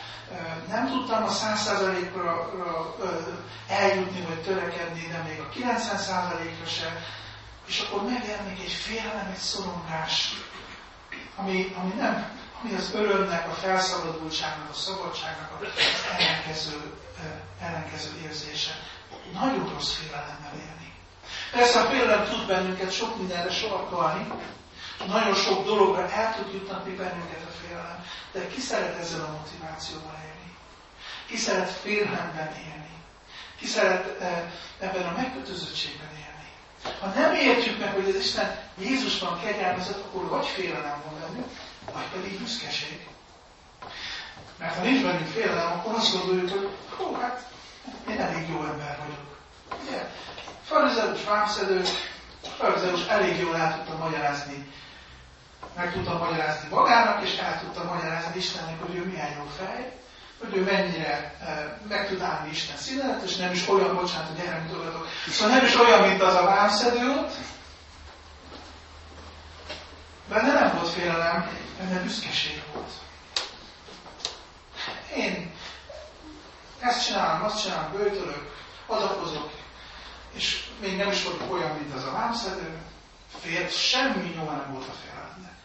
nem 0.68 0.88
tudtam 0.88 1.22
a 1.24 1.31
100%-ra 1.31 2.50
eljutni, 3.68 4.20
vagy 4.20 4.42
törekedni, 4.42 5.09
de 5.12 5.22
még 5.29 5.40
a 5.40 5.48
90%-ra 5.48 6.66
sem. 6.66 6.96
És 7.66 7.81
akkor 7.81 8.03
megjelenik 8.03 8.61
egy 8.61 8.72
félelem, 8.72 9.31
egy 9.33 9.38
szorongás, 9.38 10.35
ami, 11.37 11.74
ami 11.81 11.92
nem, 11.92 12.38
ami 12.62 12.74
az 12.74 12.90
örömnek, 12.94 13.48
a 13.48 13.53
felszabadultságnak, 13.53 14.70
a 14.70 14.74
szabadságnak 14.74 15.50
az 15.61 15.66
ellenkező, 16.18 16.94
ellenkező 17.61 18.11
érzése. 18.24 18.70
Nagyon 19.33 19.72
rossz 19.74 19.92
félelemmel 19.92 20.53
élni. 20.55 20.92
Persze 21.53 21.81
a 21.81 21.85
félelem 21.90 22.24
tud 22.29 22.46
bennünket 22.46 22.92
sok 22.92 23.16
mindenre 23.16 23.50
sarkalni, 23.50 24.26
nagyon 25.06 25.34
sok 25.34 25.64
dologra 25.64 26.10
el 26.10 26.34
tud 26.34 26.52
juttatni 26.52 26.94
bennünket 26.94 27.42
a 27.48 27.66
félelem, 27.66 28.04
de 28.32 28.46
ki 28.46 28.60
szeret 28.60 28.98
ezzel 28.98 29.20
a 29.20 29.30
motivációval 29.30 30.14
élni? 30.26 30.54
Ki 31.26 31.36
szeret 31.36 31.70
félelemben 31.70 32.52
élni? 32.56 32.90
Ki 33.58 33.66
szeret 33.66 34.22
ebben 34.78 35.06
a 35.06 35.16
megkötözöttségben 35.16 36.08
élni? 36.08 36.48
Ha 37.00 37.06
nem 37.20 37.34
értjük 37.34 37.78
meg, 37.78 37.92
hogy 37.92 38.08
az 38.08 38.14
Isten 38.14 38.58
Jézusban 38.78 39.40
kegyelmezett, 39.40 40.04
akkor 40.04 40.28
vagy 40.28 40.46
félelem 40.46 41.02
van 41.04 41.20
bennünk, 41.20 41.48
vagy 41.92 42.08
pedig 42.12 42.38
büszkeség. 42.38 43.06
Mert 44.58 44.76
ha 44.76 44.82
nincs 44.82 45.02
bennünk 45.02 45.28
félelem, 45.28 45.72
akkor 45.72 45.94
azt 45.94 46.12
gondoljuk, 46.12 46.50
hogy 46.50 46.68
hú, 46.96 47.14
hát 47.14 47.44
én 48.08 48.20
elég 48.20 48.48
jó 48.48 48.64
ember 48.64 48.98
vagyok. 48.98 49.36
Ugye? 49.82 50.10
Farizeus, 50.64 51.24
vámszedő, 51.24 51.82
Farizeus 52.56 53.06
elég 53.06 53.38
jól 53.38 53.56
el 53.56 53.74
tudta 53.76 53.96
magyarázni, 54.04 54.72
meg 55.76 55.92
tudta 55.92 56.18
magyarázni 56.18 56.68
magának, 56.68 57.22
és 57.22 57.36
el 57.36 57.60
tudta 57.60 57.84
magyarázni 57.84 58.36
Istennek, 58.36 58.80
hogy 58.80 58.94
ő 58.94 59.04
milyen 59.04 59.32
jó 59.38 59.44
fej, 59.58 59.92
hogy 60.40 60.56
ő 60.56 60.62
mennyire 60.64 61.34
e, 61.40 61.78
meg 61.88 62.08
tud 62.08 62.20
állni 62.20 62.50
Isten 62.50 62.76
színet, 62.76 63.22
és 63.22 63.36
nem 63.36 63.52
is 63.52 63.68
olyan, 63.68 63.94
bocsánat, 63.94 64.28
hogy 64.28 64.46
erre 64.46 64.58
mutogatok, 64.58 65.06
szóval 65.28 65.56
nem 65.56 65.64
is 65.64 65.78
olyan, 65.78 66.08
mint 66.08 66.22
az 66.22 66.34
a 66.34 66.44
vámszedő. 66.44 67.26
Benne 70.28 70.52
nem 70.52 70.74
volt 70.76 70.88
félelem, 70.88 71.50
benne 71.78 72.02
büszkeség 72.02 72.62
volt. 72.72 72.90
Én 75.16 75.52
ezt 76.80 77.06
csinálom, 77.06 77.44
azt 77.44 77.62
csinálom, 77.62 77.92
bőtölök, 77.92 78.52
adakozok, 78.86 79.50
és 80.32 80.68
még 80.80 80.96
nem 80.96 81.10
is 81.10 81.24
vagyok 81.24 81.52
olyan, 81.52 81.76
mint 81.76 81.94
az 81.94 82.04
a 82.04 82.12
vámszedő, 82.12 82.78
fért, 83.38 83.76
semmi 83.76 84.28
nyoma 84.36 84.52
nem 84.52 84.72
volt 84.72 84.88
a 84.88 84.92
félelemnek. 84.92 85.58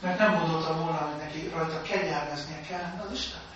Mert 0.00 0.18
nem 0.18 0.38
gondoltam 0.38 0.78
volna, 0.78 0.98
hogy 0.98 1.16
neki 1.16 1.48
rajta 1.48 1.82
kegyelmeznie 1.82 2.60
kellene 2.68 3.04
az 3.06 3.12
Istennek. 3.12 3.46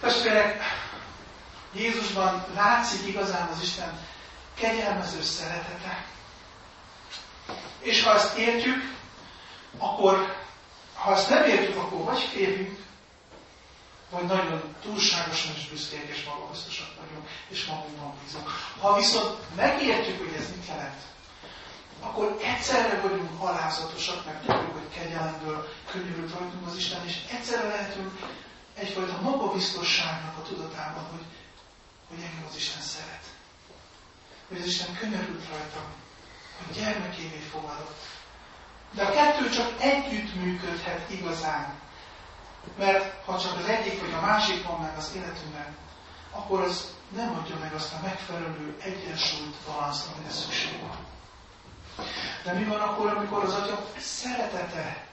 Testvérek, 0.00 0.62
Jézusban 1.72 2.44
látszik 2.54 3.06
igazán 3.06 3.48
az 3.48 3.62
Isten 3.62 3.98
kegyelmező 4.54 5.22
szeretete. 5.22 6.04
És 7.78 8.02
ha 8.02 8.14
ezt 8.14 8.38
értjük, 8.38 8.94
akkor, 9.78 10.36
ha 10.94 11.12
ezt 11.12 11.30
nem 11.30 11.44
értjük, 11.44 11.76
akkor 11.76 12.04
vagy 12.04 12.18
félünk, 12.20 12.78
vagy 14.14 14.26
nagyon 14.26 14.74
túlságosan 14.82 15.54
is 15.56 15.68
büszkék 15.68 16.06
és 16.14 16.24
magabiztosak 16.24 16.90
vagyunk, 17.00 17.28
és 17.48 17.64
magunkban 17.64 18.14
bízunk. 18.22 18.48
Ha 18.80 18.96
viszont 18.96 19.56
megértjük, 19.56 20.18
hogy 20.18 20.34
ez 20.40 20.50
mit 20.54 20.66
jelent, 20.68 21.00
akkor 22.00 22.36
egyszerre 22.42 23.00
vagyunk 23.00 23.42
alázatosak, 23.42 24.24
mert 24.24 24.40
tudjuk, 24.46 24.72
hogy 24.72 24.88
kegyelemből 24.94 25.68
könyörült 25.90 26.32
rajtunk 26.32 26.66
az 26.66 26.76
Isten, 26.76 27.06
és 27.06 27.16
egyszerre 27.30 27.68
lehetünk 27.68 28.12
egyfajta 28.74 29.20
magabiztosságnak 29.20 30.36
a 30.38 30.42
tudatában, 30.42 31.04
hogy, 31.10 31.24
hogy 32.08 32.18
engem 32.18 32.44
az 32.48 32.56
Isten 32.56 32.82
szeret. 32.82 33.24
Hogy 34.48 34.58
az 34.58 34.66
Isten 34.66 34.96
könyörült 34.98 35.48
rajtam, 35.48 35.86
hogy 36.58 36.76
gyermekévé 36.76 37.42
fogadott. 37.52 38.02
De 38.90 39.02
a 39.02 39.12
kettő 39.12 39.48
csak 39.48 39.82
együtt 39.82 40.34
működhet 40.34 41.10
igazán. 41.10 41.82
Mert 42.78 43.24
ha 43.24 43.40
csak 43.40 43.58
az 43.58 43.64
egyik 43.64 44.00
vagy 44.00 44.12
a 44.12 44.20
másik 44.20 44.66
van 44.66 44.80
meg 44.80 44.96
az 44.96 45.12
életünkben, 45.16 45.76
akkor 46.30 46.60
az 46.60 46.94
nem 47.16 47.38
adja 47.38 47.56
meg 47.56 47.74
azt 47.74 47.92
a 47.92 48.00
megfelelő 48.02 48.76
egyensúlyt, 48.82 49.54
balanszt, 49.66 50.08
amire 50.14 50.30
szükség 50.30 50.80
van. 50.80 50.96
De 52.44 52.52
mi 52.52 52.64
van 52.64 52.80
akkor, 52.80 53.06
amikor 53.06 53.44
az 53.44 53.54
Atya 53.54 53.86
szeretete 53.98 55.06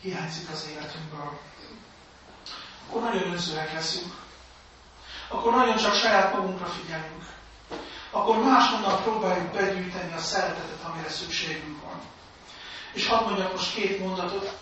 hiányzik 0.00 0.48
az 0.52 0.66
életünkből? 0.70 1.38
Akkor 2.88 3.02
nagyon 3.02 3.32
önzőek 3.32 3.72
leszünk. 3.72 4.12
Akkor 5.28 5.52
nagyon 5.52 5.76
csak 5.76 5.94
saját 5.94 6.32
magunkra 6.32 6.66
figyelünk 6.66 7.36
akkor 8.10 8.38
máshonnan 8.38 9.02
próbáljuk 9.02 9.52
begyűjteni 9.52 10.12
a 10.12 10.18
szeretetet, 10.18 10.84
amire 10.92 11.08
szükségünk 11.08 11.82
van. 11.82 12.00
És 12.92 13.06
hadd 13.06 13.24
mondjak 13.24 13.52
most 13.52 13.74
két 13.74 14.00
mondatot, 14.00 14.58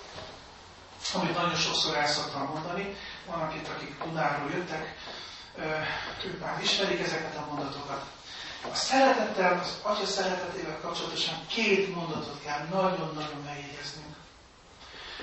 amit 1.21 1.35
nagyon 1.35 1.55
sokszor 1.55 1.97
el 1.97 2.07
szoktam 2.07 2.51
mondani. 2.53 2.97
Vannak 3.27 3.55
itt, 3.55 3.69
akik 3.69 4.03
Dunáról 4.05 4.51
jöttek, 4.51 4.97
ők 6.27 6.41
már 6.41 6.63
ismerik 6.63 7.01
ezeket 7.01 7.37
a 7.37 7.47
mondatokat. 7.55 8.05
A 8.73 8.75
szeretettel, 8.75 9.59
az 9.63 9.79
Atya 9.83 10.07
szeretetével 10.07 10.79
kapcsolatosan 10.81 11.47
két 11.47 11.95
mondatot 11.95 12.43
kell 12.45 12.67
nagyon-nagyon 12.71 13.43
megjegyeznünk. 13.45 14.15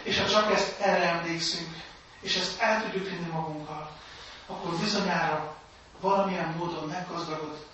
És 0.03 0.19
ha 0.19 0.29
csak 0.29 0.53
ezt 0.53 0.79
erre 0.79 1.09
emlékszünk, 1.09 1.75
és 2.19 2.35
ezt 2.35 2.59
el 2.59 2.81
tudjuk 2.83 3.09
vinni 3.09 3.29
magunkkal, 3.31 3.91
akkor 4.47 4.75
bizonyára 4.79 5.55
valamilyen 5.99 6.55
módon 6.57 6.95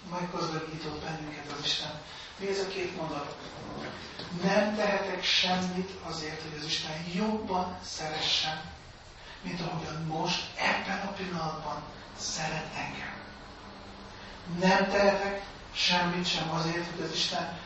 meggazdagított 0.10 1.04
bennünket 1.04 1.52
az 1.58 1.66
Isten. 1.66 2.02
Mi 2.40 2.48
a 2.48 2.68
két 2.68 2.96
mondat? 2.98 3.38
Nem 4.44 4.76
tehetek 4.76 5.24
semmit 5.24 5.90
azért, 6.04 6.42
hogy 6.42 6.60
az 6.60 6.66
Isten 6.66 7.06
jobban 7.14 7.78
szeressen, 7.84 8.62
mint 9.42 9.62
ahogyan 9.62 10.04
most, 10.06 10.44
ebben 10.58 11.08
a 11.08 11.12
pillanatban 11.12 11.84
szeret 12.20 12.68
engem. 12.76 13.18
Nem 14.60 14.90
tehetek 14.90 15.44
semmit 15.74 16.28
sem 16.28 16.50
azért, 16.50 16.92
hogy 16.92 17.06
az 17.06 17.14
Isten 17.14 17.60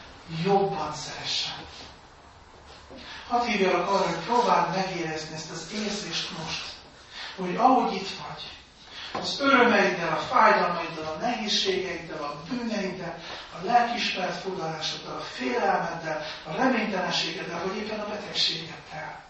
jobban 0.43 0.93
szeressen. 0.93 1.65
Hadd 3.27 3.45
hívjalak 3.45 3.89
arra, 3.89 4.07
hogy 4.07 4.23
próbáld 4.25 4.75
megérezni 4.75 5.35
ezt 5.35 5.51
az 5.51 5.71
érzést 5.73 6.37
most, 6.37 6.73
hogy 7.35 7.55
ahogy 7.55 7.93
itt 7.93 8.09
vagy, 8.09 8.51
az 9.13 9.39
örömeiddel, 9.39 10.13
a 10.13 10.19
fájdalmaiddal, 10.19 11.05
a 11.05 11.17
nehézségeiddel, 11.17 12.23
a 12.23 12.41
bűneiddel, 12.49 13.17
a 13.61 13.65
lelkismeret 13.65 14.35
fogadásoddal, 14.35 15.15
a 15.15 15.21
félelmeddel, 15.21 16.21
a 16.43 16.55
reménytelenségeddel, 16.55 17.65
vagy 17.65 17.75
éppen 17.75 17.99
a 17.99 18.07
betegségeddel. 18.07 19.21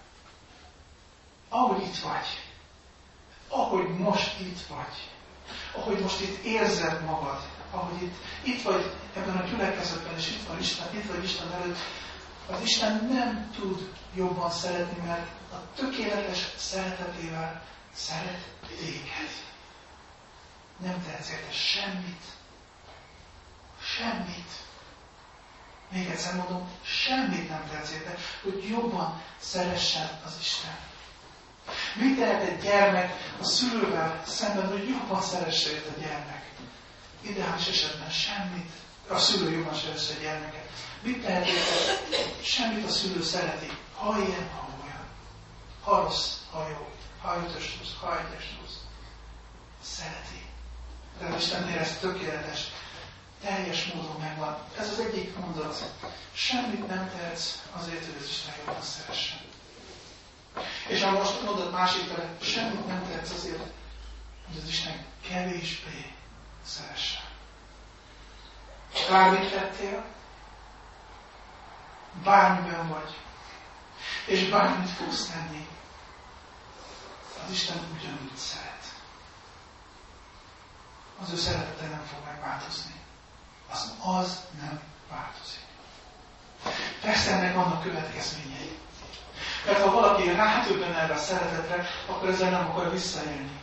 Ahogy 1.49 1.83
itt 1.83 1.97
vagy, 1.97 2.41
ahogy 3.47 3.87
most 3.97 4.39
itt 4.39 4.59
vagy, 4.67 5.11
ahogy 5.75 5.99
most 5.99 6.21
itt 6.21 6.43
érzed 6.43 7.05
magad, 7.05 7.41
ahogy 7.71 8.01
itt, 8.01 8.15
itt 8.43 8.61
vagy 8.61 8.91
ebben 9.15 9.37
a 9.37 9.43
gyülekezetben, 9.43 10.17
és 10.17 10.27
itt 10.27 10.47
van 10.47 10.59
Isten, 10.59 10.87
itt 10.93 11.11
vagy 11.11 11.23
Isten 11.23 11.51
előtt, 11.51 11.77
az 12.49 12.61
Isten 12.61 13.07
nem 13.11 13.51
tud 13.55 13.91
jobban 14.15 14.51
szeretni, 14.51 15.05
mert 15.05 15.27
a 15.51 15.55
tökéletes 15.75 16.47
szeretetével 16.57 17.61
szeret 17.93 18.39
téged. 18.67 19.52
Nem 20.77 21.03
tehetsz 21.05 21.29
érte 21.29 21.51
semmit. 21.51 22.23
Semmit. 23.81 24.51
Még 25.91 26.09
egyszer 26.09 26.35
mondom, 26.35 26.69
semmit 26.83 27.49
nem 27.49 27.67
tehetsz 27.69 27.91
érte, 27.91 28.15
hogy 28.43 28.67
jobban 28.69 29.21
szeressen 29.39 30.21
az 30.25 30.33
Isten. 30.39 30.77
Mit 31.95 32.17
tehet 32.17 32.41
egy 32.41 32.61
gyermek 32.61 33.11
a 33.41 33.43
szülővel 33.43 34.23
szemben, 34.27 34.67
hogy 34.67 34.87
jobban 34.87 35.21
szeresse 35.21 35.69
a 35.69 35.99
gyermek? 35.99 36.51
Ideális 37.21 37.67
esetben 37.67 38.09
semmit. 38.09 38.69
A 39.07 39.17
szülő 39.17 39.51
jobban 39.51 39.75
szeresse 39.75 40.13
a 40.13 40.21
gyermeket. 40.21 40.69
Mit 41.01 41.23
tehet 41.23 41.47
Semmit 42.41 42.85
a 42.85 42.89
szülő 42.89 43.21
szereti. 43.21 43.69
Ha 43.97 44.17
ilyen, 44.17 44.49
ha 44.49 44.69
olyan. 44.83 45.05
Ha 45.83 46.01
rossz, 46.01 46.37
ha 46.51 46.67
jó. 46.69 46.89
Ha 47.21 47.37
ötös 47.37 47.77
rossz, 47.79 47.93
ha 48.01 48.19
egyes 48.19 48.57
rossz. 48.61 48.75
Szereti. 49.83 50.45
De 51.19 51.35
Istennél 51.37 51.77
ez 51.77 51.97
tökéletes. 51.99 52.67
Teljes 53.41 53.85
módon 53.85 54.15
megvan. 54.19 54.57
Ez 54.77 54.89
az 54.89 54.99
egyik 54.99 55.37
mondat. 55.37 55.91
Semmit 56.33 56.87
nem 56.87 57.09
tehetsz 57.09 57.59
azért, 57.71 58.05
hogy 58.05 58.15
az 58.19 58.29
Isten 58.29 58.53
jobban 58.65 58.81
szeressen. 58.81 59.39
És 60.87 61.01
a 61.01 61.11
most 61.11 61.41
mondod 61.43 61.71
másik 61.71 62.03
fele, 62.03 62.29
semmit 62.41 62.87
nem 62.87 63.03
tehetsz 63.07 63.31
azért, 63.31 63.63
hogy 64.47 64.57
az 64.61 64.67
Isten 64.67 65.05
kevésbé 65.27 66.13
szeressen. 66.65 67.21
Bármit 69.09 69.51
tettél, 69.51 70.05
bármiben 72.23 72.87
vagy, 72.87 73.15
és 74.25 74.49
bármit 74.49 74.89
fogsz 74.89 75.29
tenni, 75.29 75.67
az 77.45 77.51
Isten 77.51 77.77
ugyanúgy 77.97 78.35
szeret. 78.35 78.82
Az 81.21 81.31
ő 81.33 81.35
szeretete 81.35 81.85
nem 81.87 82.03
fog 82.11 82.19
megváltozni. 82.25 82.93
Az, 83.71 83.93
az 84.03 84.39
nem 84.61 84.79
változik. 85.09 85.61
Persze 87.01 87.31
ennek 87.31 87.55
vannak 87.55 87.83
következményei. 87.83 88.77
Mert 89.65 89.81
ha 89.81 89.91
valaki 89.91 90.31
rádöbben 90.31 90.93
erre 90.95 91.13
a 91.13 91.17
szeretetre, 91.17 91.85
akkor 92.09 92.29
ezzel 92.29 92.49
nem 92.49 92.69
akar 92.69 92.91
visszajönni. 92.91 93.61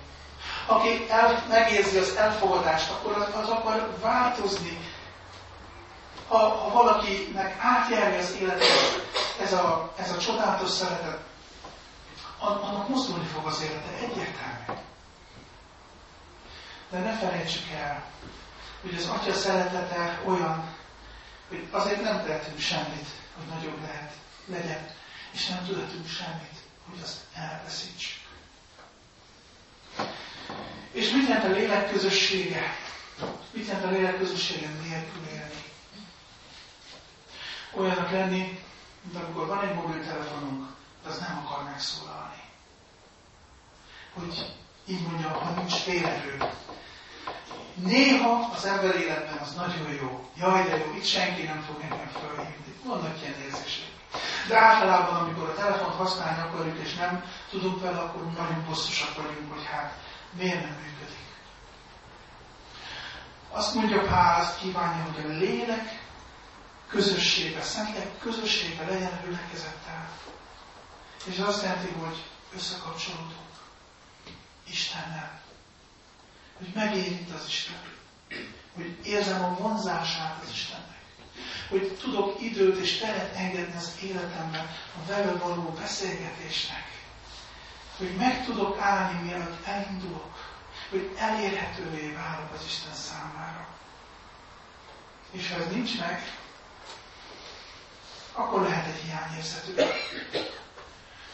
Aki 0.67 1.07
el, 1.11 1.45
megérzi 1.49 1.99
az 1.99 2.15
elfogadást, 2.17 2.91
akkor 2.91 3.13
az, 3.13 3.43
az 3.43 3.49
akar 3.49 3.99
változni. 4.01 4.79
Ha, 6.29 6.39
ha 6.39 6.71
valakinek 6.71 7.57
átjárja 7.61 8.19
az 8.19 8.37
életet 8.41 9.09
ez 9.43 9.53
a, 9.53 9.93
ez 9.97 10.11
a 10.11 10.19
csodálatos 10.19 10.71
szeretet, 10.71 11.19
annak 12.39 12.89
mozdulni 12.89 13.27
fog 13.27 13.47
az 13.47 13.63
élete 13.63 13.93
egyértelmű. 14.03 14.81
De 16.91 16.99
ne 16.99 17.13
felejtsük 17.19 17.71
el, 17.71 18.05
hogy 18.81 18.95
az 18.95 19.07
Atya 19.07 19.33
szeretete 19.35 20.21
olyan, 20.25 20.75
hogy 21.49 21.67
azért 21.71 22.03
nem 22.03 22.25
tehetünk 22.25 22.59
semmit, 22.59 23.07
hogy 23.37 23.47
nagyobb 23.57 23.81
lehet, 23.83 24.13
legyen 24.47 24.89
és 25.31 25.47
nem 25.47 25.65
tudatunk 25.67 26.09
semmit, 26.09 26.57
hogy 26.91 26.99
azt 27.03 27.19
elveszítsük. 27.35 28.19
És 30.93 31.11
mit 31.11 31.29
jelent 31.29 31.45
a 31.45 31.57
lélek 31.57 31.91
közössége? 31.91 32.63
Mit 33.51 33.67
jelent 33.67 33.85
a 33.85 33.91
lélek 33.91 34.19
közössége 34.19 34.69
nélkül 34.69 35.27
élni? 35.33 35.65
Olyanok 37.73 38.11
lenni, 38.11 38.59
mint 39.03 39.25
amikor 39.25 39.47
van 39.47 39.65
egy 39.69 39.75
mobiltelefonunk, 39.75 40.69
de 41.03 41.09
az 41.09 41.19
nem 41.19 41.43
akar 41.47 41.65
megszólalni. 41.65 42.43
Hogy 44.13 44.55
így 44.87 45.03
mondjam, 45.03 45.33
ha 45.33 45.51
nincs 45.51 45.85
térerő. 45.85 46.37
Néha 47.75 48.51
az 48.55 48.65
ember 48.65 48.97
életben 48.97 49.39
az 49.39 49.55
nagyon 49.55 49.93
jó. 50.01 50.31
Jaj, 50.37 50.63
de 50.65 50.77
jó, 50.77 50.95
itt 50.95 51.05
senki 51.05 51.43
nem 51.43 51.61
fog 51.61 51.77
engem 51.83 52.09
fölhívni. 52.09 52.75
Vannak 52.85 53.21
ilyen 53.21 53.41
érzések. 53.41 53.89
De 54.49 54.59
általában, 54.59 55.15
amikor 55.15 55.49
a 55.49 55.55
telefont 55.55 55.95
használni 55.95 56.41
akarjuk, 56.41 56.79
és 56.79 56.95
nem 56.95 57.25
tudunk 57.51 57.81
vele, 57.81 57.99
akkor 57.99 58.23
nagyon 58.23 58.65
bosszusak 58.69 59.17
vagyunk, 59.17 59.53
hogy 59.53 59.65
hát 59.65 59.97
miért 60.39 60.61
nem 60.61 60.77
működik. 60.83 61.19
Azt 63.51 63.75
mondja 63.75 64.03
Pál, 64.03 64.41
azt 64.41 64.59
kívánja, 64.59 65.05
hogy 65.13 65.25
a 65.25 65.29
lélek 65.39 66.01
közössége, 66.89 67.63
szentlélek 67.63 68.19
közössége 68.19 68.85
legyen 68.85 69.13
a 69.13 69.25
gyülekezettel. 69.25 70.09
És 71.25 71.39
az 71.39 71.47
azt 71.47 71.63
jelenti, 71.63 71.89
hogy 71.89 72.25
összekapcsolódunk 72.55 73.50
Istennel. 74.71 75.41
Hogy 76.59 76.69
megérint 76.75 77.31
az 77.31 77.47
Isten. 77.47 77.81
Hogy 78.75 78.99
érzem 79.05 79.45
a 79.45 79.57
vonzását 79.59 80.43
az 80.43 80.51
Istennek 80.51 80.91
hogy 81.71 81.97
tudok 82.01 82.41
időt 82.43 82.77
és 82.77 82.99
teret 82.99 83.35
engedni 83.37 83.77
az 83.77 83.93
életemben 84.03 84.71
a 85.03 85.07
vele 85.07 85.33
való 85.33 85.77
beszélgetésnek. 85.81 86.89
Hogy 87.97 88.15
meg 88.17 88.45
tudok 88.45 88.79
állni, 88.81 89.23
mielőtt 89.23 89.67
elindulok. 89.67 90.49
Hogy 90.91 91.17
elérhetővé 91.19 92.13
válok 92.13 92.53
az 92.55 92.65
Isten 92.67 92.95
számára. 92.95 93.69
És 95.31 95.51
ha 95.51 95.61
ez 95.61 95.73
nincs 95.73 95.99
meg, 95.99 96.33
akkor 98.33 98.63
lehet 98.63 98.87
egy 98.87 99.01
hiányérzetű. 99.03 99.75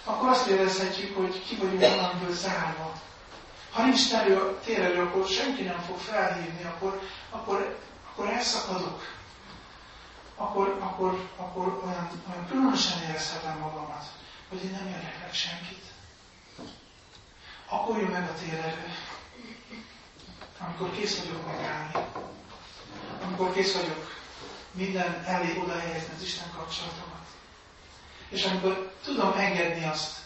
Akkor 0.04 0.28
azt 0.28 0.46
érezhetjük, 0.46 1.16
hogy 1.16 1.44
ki 1.46 1.56
vagyunk 1.56 1.80
valamiből 1.80 2.34
zárva. 2.34 3.00
Ha 3.76 3.82
nincs 3.82 4.08
térelő, 4.64 5.02
akkor 5.02 5.26
senki 5.26 5.62
nem 5.62 5.78
fog 5.78 5.98
felhívni, 5.98 6.64
akkor, 6.64 7.00
akkor, 7.30 7.78
akkor 8.12 8.28
elszakadok 8.28 9.02
akkor, 10.36 10.76
akkor, 10.80 11.30
akkor 11.36 11.82
olyan, 11.84 12.10
olyan 12.30 12.46
különösen 12.48 13.02
érezhetem 13.02 13.58
magamat, 13.58 14.04
hogy 14.48 14.64
én 14.64 14.70
nem 14.70 14.86
érdeklek 14.86 15.34
senkit. 15.34 15.84
Akkor 17.68 17.98
jön 17.98 18.10
meg 18.10 18.28
a 18.28 18.34
térerő, 18.34 18.94
amikor 20.58 20.92
kész 20.96 21.18
vagyok 21.18 21.46
megállni, 21.46 21.92
amikor 23.22 23.52
kész 23.52 23.74
vagyok 23.74 24.14
minden 24.70 25.24
elé 25.24 25.58
oda 25.58 25.78
helyezni 25.78 26.14
az 26.16 26.22
Isten 26.22 26.50
kapcsolatomat. 26.56 27.26
És 28.28 28.44
amikor 28.44 28.92
tudom 29.04 29.32
engedni 29.32 29.84
azt, 29.84 30.16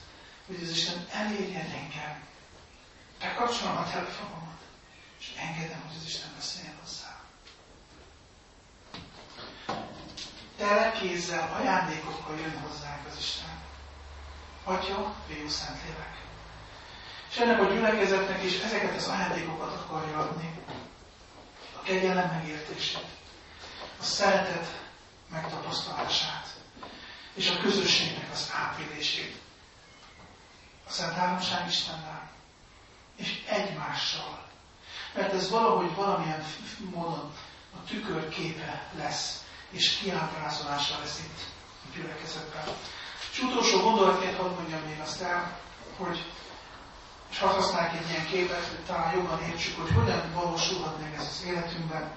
hogy 0.46 0.58
az 0.62 0.70
Isten 0.70 1.06
elérjen 1.12 1.70
engem, 1.70 2.28
bekapcsolom 3.20 3.76
a 3.76 3.90
telefonomat, 3.90 4.60
és 5.20 5.26
engedem, 5.36 5.80
hogy 5.86 5.96
az 6.00 6.06
Isten 6.06 6.30
beszéljen 6.36 6.76
hozzá. 6.82 7.10
tele 10.60 10.92
kézzel, 10.92 11.56
ajándékokkal 11.58 12.36
jön 12.36 12.60
hozzánk 12.60 13.06
az 13.10 13.16
Isten. 13.18 13.58
Atya, 14.64 15.14
Fiú, 15.26 15.48
Szentlélek. 15.48 16.14
És 17.30 17.36
ennek 17.36 17.60
a 17.60 17.72
gyülekezetnek 17.72 18.42
is 18.42 18.58
ezeket 18.60 18.96
az 18.96 19.08
ajándékokat 19.08 19.74
akarja 19.74 20.18
adni. 20.18 20.58
A 21.76 21.82
kegyelem 21.82 22.30
megértését, 22.30 23.06
a 24.00 24.02
szeretet 24.02 24.80
megtapasztalását, 25.30 26.46
és 27.34 27.50
a 27.50 27.60
közösségnek 27.60 28.28
az 28.32 28.52
átélését. 28.54 29.40
A 30.86 30.90
Szent 30.90 31.14
Háromság 31.14 31.68
Istennel, 31.68 32.19
és 33.20 33.42
egymással. 33.48 34.48
Mert 35.14 35.32
ez 35.32 35.50
valahogy 35.50 35.94
valamilyen 35.94 36.44
módon 36.94 37.32
a 37.74 37.84
tükör 37.88 38.28
képe 38.28 38.88
lesz 38.96 39.44
és 39.70 39.98
kiábrázolása 39.98 40.98
lesz 40.98 41.18
itt 41.18 41.40
a 41.84 41.96
gyülekezetben. 41.96 42.64
És 43.32 43.42
utolsó 43.42 43.80
gondolatként 43.80 44.36
hadd 44.36 44.54
mondjam 44.54 44.80
még 44.80 45.00
azt 45.00 45.22
el, 45.22 45.58
hogy 45.96 46.24
és 47.30 47.38
hadd 47.38 47.54
használják 47.54 47.94
egy 47.94 48.10
ilyen 48.10 48.26
képet, 48.26 48.66
hogy 48.66 48.84
talán 48.86 49.14
jobban 49.14 49.42
értsük, 49.42 49.80
hogy 49.80 49.92
hogyan 49.92 50.32
valósulhat 50.32 51.00
meg 51.00 51.14
ez 51.14 51.26
az 51.26 51.44
életünkben. 51.46 52.12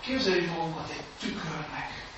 Képzeljük 0.00 0.50
magunkat 0.50 0.90
egy 0.90 1.04
tükörnek. 1.18 2.08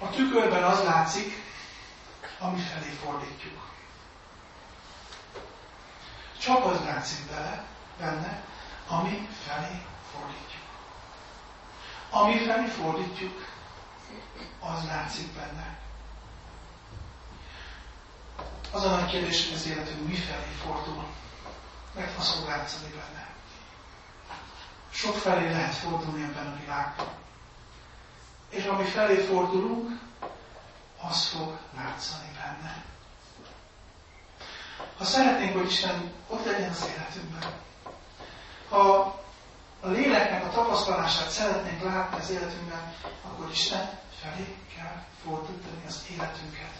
A 0.00 0.10
tükörben 0.10 0.64
az 0.64 0.84
látszik, 0.84 1.42
ami 2.38 2.60
felé 2.60 2.90
fordítjuk. 3.04 3.68
Csak 6.38 6.64
az 6.64 6.80
látszik 6.84 7.26
bele, 7.26 7.64
benne, 7.98 8.42
ami 8.88 9.28
felé 9.46 9.82
fordítjuk. 10.12 10.62
Ami 12.10 12.38
felé 12.38 12.66
fordítjuk, 12.66 13.46
az 14.60 14.84
látszik 14.84 15.32
benne. 15.32 15.78
Az 18.72 18.84
a 18.84 18.90
nagy 18.90 19.10
kérdés, 19.10 19.46
hogy 19.46 19.54
az 19.56 19.66
életünk 19.66 20.08
mi 20.08 20.14
felé 20.14 20.52
fordul, 20.64 21.04
meg 21.94 22.08
fog 22.08 22.48
látszani 22.48 22.90
benne. 22.90 23.26
Sok 24.90 25.14
felé 25.16 25.50
lehet 25.50 25.74
fordulni 25.74 26.22
ebben 26.22 26.46
a 26.46 26.60
világban. 26.60 27.08
És 28.48 28.64
ami 28.64 28.84
felé 28.84 29.24
fordulunk, 29.24 30.00
az 31.00 31.26
fog 31.26 31.58
látszani 31.76 32.30
benne. 32.34 32.84
Ha 34.98 35.04
szeretnénk, 35.04 35.56
hogy 35.56 35.66
Isten 35.66 36.12
ott 36.28 36.44
legyen 36.44 36.70
az 36.70 36.90
életünkben, 36.94 37.52
ha 38.68 39.16
a 39.80 39.88
léleknek 39.88 40.44
a 40.44 40.50
tapasztalását 40.50 41.30
szeretnénk 41.30 41.82
látni 41.82 42.18
az 42.18 42.30
életünkben, 42.30 42.94
akkor 43.24 43.50
Isten 43.50 43.98
felé 44.22 44.56
kell 44.76 45.04
fordítani 45.24 45.82
az 45.86 46.06
életünket. 46.10 46.72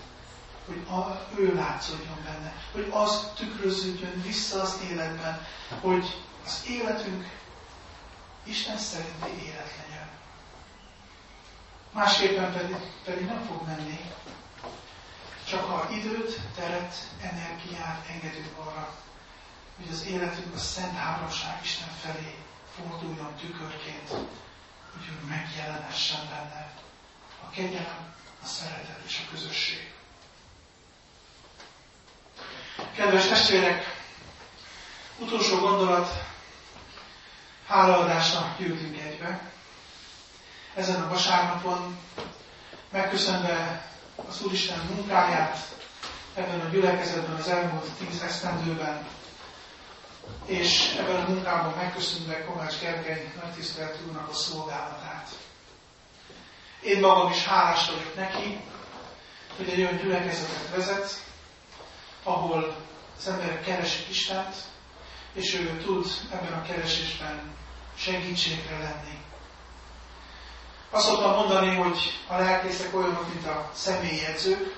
Hogy 0.67 0.87
a, 0.91 1.27
ő 1.37 1.55
látszódjon 1.55 2.23
benne, 2.25 2.53
hogy 2.73 2.89
az 2.91 3.31
tükröződjön 3.37 4.23
vissza 4.23 4.61
az 4.61 4.79
életben, 4.91 5.47
hogy 5.81 6.23
az 6.45 6.65
életünk 6.69 7.29
Isten 8.45 8.79
szerinti 8.79 9.47
élet 9.47 9.73
legyen. 9.87 10.09
Másképpen 11.93 12.53
pedig, 12.53 12.77
pedig 13.05 13.27
nem 13.27 13.45
fog 13.49 13.67
menni. 13.67 14.01
Csak 15.49 15.65
ha 15.65 15.89
időt, 15.91 16.41
teret, 16.57 16.95
energiát 17.21 18.07
engedünk 18.09 18.59
arra, 18.59 18.95
hogy 19.77 19.93
az 19.93 20.05
életünk 20.07 20.55
a 20.55 20.59
Szent 20.59 20.97
Háromság 20.97 21.59
Isten 21.63 21.89
felé 22.03 22.35
forduljon 22.77 23.35
tükörként, 23.41 24.09
hogy 24.93 25.09
ő 25.09 25.27
megjelenhessen 25.29 26.29
benne. 26.31 26.73
A 27.47 27.51
kegyelem, 27.51 28.15
a 28.43 28.47
szeretet 28.47 29.01
és 29.07 29.23
a 29.27 29.31
közösség. 29.31 29.93
Kedves 32.95 33.27
testvérek, 33.27 34.03
utolsó 35.19 35.59
gondolat, 35.59 36.25
hálaadásra 37.67 38.55
gyűltünk 38.59 38.99
egybe. 39.01 39.41
Ezen 40.75 41.03
a 41.03 41.09
vasárnapon 41.09 41.99
megköszönve 42.91 43.87
az 44.29 44.43
Úristen 44.43 44.79
munkáját 44.79 45.59
ebben 46.35 46.61
a 46.61 46.69
gyülekezetben 46.69 47.37
az 47.37 47.49
elmúlt 47.49 47.91
tíz 47.99 48.23
esztendőben, 48.23 49.07
és 50.45 50.95
ebben 50.99 51.25
a 51.25 51.29
munkában 51.29 51.75
megköszönve 51.77 52.45
Kovács 52.45 52.79
Gergely 52.81 53.33
nagytisztelt 53.43 53.99
úrnak 54.09 54.29
a 54.29 54.35
szolgálatát. 54.35 55.29
Én 56.81 57.01
magam 57.01 57.31
is 57.31 57.45
hálás 57.45 57.87
vagyok 57.87 58.15
neki, 58.17 58.61
hogy 59.57 59.69
egy 59.69 59.81
olyan 59.81 59.97
gyülekezetet 59.97 60.71
vezet, 60.75 61.23
ahol 62.23 62.77
az 63.19 63.29
emberek 63.29 63.65
keresik 63.65 64.09
Istent, 64.09 64.55
és 65.33 65.55
ő 65.55 65.83
tud 65.85 66.07
ebben 66.33 66.53
a 66.53 66.63
keresésben 66.63 67.55
segítségre 67.97 68.79
lenni. 68.79 69.28
Azt 70.91 71.07
szoktam 71.07 71.35
mondani, 71.35 71.77
hogy 71.77 71.99
a 72.27 72.39
lelkészek 72.39 72.97
olyanok, 72.97 73.35
mint 73.35 73.47
a 73.47 73.71
személyedzők, 73.75 74.77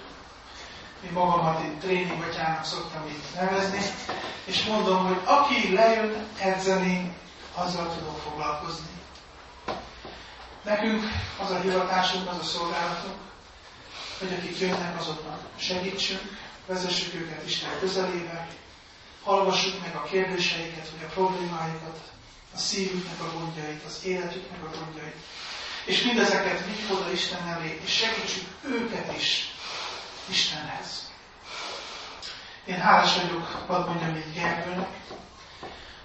én 1.05 1.13
magamat 1.13 1.65
itt 1.65 1.81
tréningatyának 1.81 2.65
szoktam 2.65 3.07
itt 3.07 3.35
nevezni, 3.35 3.79
és 4.45 4.65
mondom, 4.65 5.07
hogy 5.07 5.21
aki 5.25 5.73
lejön 5.73 6.27
edzeni, 6.39 7.17
azzal 7.55 7.95
tudok 7.97 8.19
foglalkozni. 8.19 8.89
Nekünk 10.65 11.05
az 11.43 11.51
a 11.51 11.61
hivatásunk, 11.61 12.31
az 12.31 12.39
a 12.39 12.45
szolgálatunk, 12.45 13.19
hogy 14.19 14.33
akik 14.33 14.59
jönnek, 14.59 15.01
azoknak 15.01 15.41
segítsünk, 15.57 16.39
vezessük 16.67 17.15
őket 17.15 17.47
Isten 17.47 17.71
közelébe, 17.81 18.49
hallgassuk 19.25 19.81
meg 19.81 19.95
a 19.95 20.03
kérdéseiket, 20.03 20.91
vagy 20.91 21.09
a 21.09 21.13
problémáikat, 21.13 21.99
a 22.55 22.59
szívüknek 22.59 23.21
a 23.21 23.39
gondjait, 23.39 23.83
az 23.87 24.05
életüknek 24.05 24.63
a 24.63 24.77
gondjait, 24.79 25.17
és 25.91 26.03
mindezeket 26.03 26.65
vigyük 26.67 26.91
oda 26.91 27.13
Isten 27.13 27.47
elé, 27.49 27.81
és 27.85 27.91
segítsük 27.93 28.49
őket 28.65 29.17
is 29.17 29.51
Istenhez. 30.29 31.11
Én 32.65 32.81
hálás 32.81 33.15
vagyok, 33.17 33.65
hadd 33.67 33.87
mondjam 33.87 34.17
így 34.17 34.33
Gergőnek, 34.35 34.89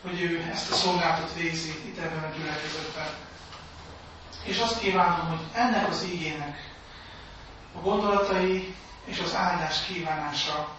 hogy 0.01 0.21
ő 0.21 0.49
ezt 0.51 0.71
a 0.71 0.75
szolgálatot 0.75 1.33
végzi 1.33 1.69
itt 1.69 1.97
ebben 1.97 2.23
a 2.23 2.35
gyülekezetben. 2.37 3.07
És 4.43 4.59
azt 4.59 4.79
kívánom, 4.79 5.27
hogy 5.27 5.45
ennek 5.53 5.89
az 5.89 6.03
ígének 6.03 6.73
a 7.75 7.79
gondolatai 7.79 8.75
és 9.05 9.19
az 9.19 9.35
áldás 9.35 9.85
kívánása 9.85 10.75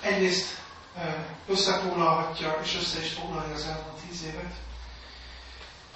egyrészt 0.00 0.56
összefoglalhatja 1.48 2.58
és 2.62 2.74
össze 2.74 3.00
is 3.04 3.12
foglalja 3.12 3.54
az 3.54 3.66
elmúlt 3.66 4.02
tíz 4.08 4.22
évet, 4.24 4.54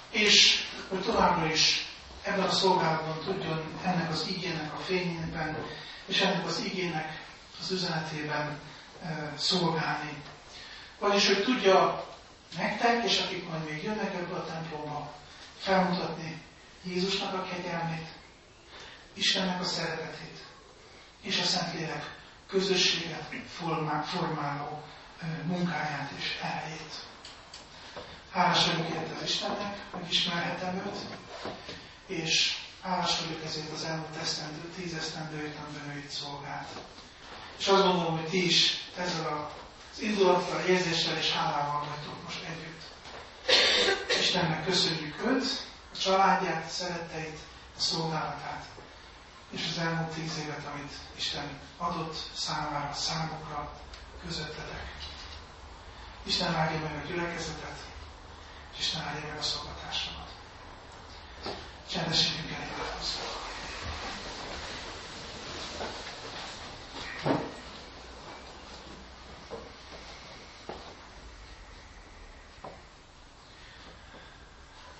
és 0.09 0.63
hogy 0.89 1.01
továbbra 1.01 1.51
is 1.51 1.89
ebben 2.23 2.47
a 2.47 2.51
szolgálatban 2.51 3.19
tudjon 3.23 3.63
ennek 3.83 4.09
az 4.11 4.25
igének 4.27 4.73
a 4.73 4.77
fényében 4.77 5.57
és 6.05 6.21
ennek 6.21 6.45
az 6.45 6.59
igének 6.59 7.23
az 7.61 7.71
üzenetében 7.71 8.59
szolgálni. 9.37 10.23
Vagyis, 10.99 11.27
hogy 11.27 11.43
tudja 11.43 12.05
nektek, 12.57 13.03
és 13.03 13.19
akik 13.19 13.49
majd 13.49 13.63
még 13.69 13.83
jönnek 13.83 14.13
ebbe 14.13 14.35
a 14.35 14.45
templomba, 14.45 15.13
felmutatni 15.57 16.41
Jézusnak 16.83 17.33
a 17.33 17.43
kegyelmét, 17.43 18.07
Istennek 19.13 19.61
a 19.61 19.63
szeretetét, 19.63 20.45
és 21.21 21.39
a 21.39 21.43
Szentlélek 21.43 22.19
közösséget 22.47 23.29
formáló 24.05 24.83
munkáját 25.45 26.11
és 26.17 26.39
erejét. 26.41 26.93
Hálás 28.31 28.65
vagyok 28.65 28.87
érte 28.89 29.15
az 29.15 29.23
Istennek, 29.23 29.77
hogy 29.91 30.05
ismerhetem 30.09 30.75
őt, 30.75 30.97
és 32.11 32.57
hálás 32.81 33.19
vagyok 33.19 33.43
ezért 33.45 33.71
az 33.71 33.83
elmúlt 33.83 34.15
esztendő, 34.21 34.69
tíz 34.75 34.93
esztendőért, 34.93 35.57
amiben 35.57 35.95
ő 35.95 36.05
szolgált. 36.09 36.67
És 37.57 37.67
azt 37.67 37.83
gondolom, 37.83 38.17
hogy 38.17 38.29
ti 38.29 38.45
is 38.45 38.77
ezzel 38.97 39.51
az 39.95 40.01
indulattal, 40.01 40.59
érzéssel 40.59 41.17
és 41.17 41.31
hálával 41.31 41.85
vagytok 41.89 42.23
most 42.23 42.43
együtt. 42.43 42.81
Istennek 44.19 44.65
köszönjük 44.65 45.25
őt, 45.25 45.43
a 45.93 45.97
családját, 45.97 46.69
szeretteit, 46.69 47.39
a 47.77 47.79
szolgálatát, 47.79 48.65
és 49.51 49.67
az 49.71 49.77
elmúlt 49.83 50.13
tíz 50.13 50.37
évet, 50.37 50.65
amit 50.73 50.93
Isten 51.17 51.59
adott 51.77 52.15
számára, 52.35 52.93
számukra, 52.93 53.71
közöttetek. 54.25 54.95
Isten 56.23 56.55
áldja 56.55 56.79
meg 56.79 57.03
a 57.03 57.07
gyülekezetet, 57.07 57.79
és 58.73 58.79
Isten 58.79 59.01
áldja 59.01 59.27
meg 59.27 59.37
a 59.37 59.41
szolgatásomat. 59.41 60.29
Csendesítjünk 61.93 62.51
el. 62.51 62.71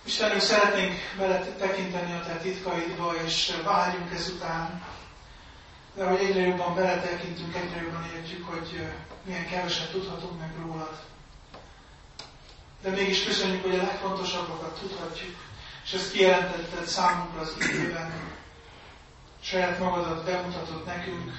Istenünk, 0.05 0.41
szeretnénk 0.41 0.99
veled 1.17 1.49
tekinteni 1.57 2.13
a 2.13 2.23
te 2.25 2.35
titkaidba, 2.37 3.13
és 3.25 3.55
vágyunk 3.63 4.13
ezután, 4.13 4.83
de 5.95 6.05
hogy 6.05 6.19
egyre 6.19 6.41
jobban 6.41 6.75
beletekintünk, 6.75 7.55
egyre 7.55 7.81
jobban 7.81 8.09
értjük, 8.15 8.47
hogy 8.47 8.87
milyen 9.23 9.47
keveset 9.47 9.91
tudhatunk 9.91 10.39
meg 10.39 10.51
rólad. 10.61 10.99
De 12.81 12.89
mégis 12.89 13.23
köszönjük, 13.23 13.61
hogy 13.61 13.75
a 13.79 13.83
legfontosabbakat 13.83 14.79
tudhatjuk, 14.79 15.35
és 15.91 15.97
ezt 15.97 16.11
kijelentetted 16.11 16.85
számunkra 16.85 17.41
az 17.41 17.55
időben. 17.59 18.11
Saját 19.41 19.79
magadat 19.79 20.23
bemutatod 20.25 20.85
nekünk, 20.85 21.31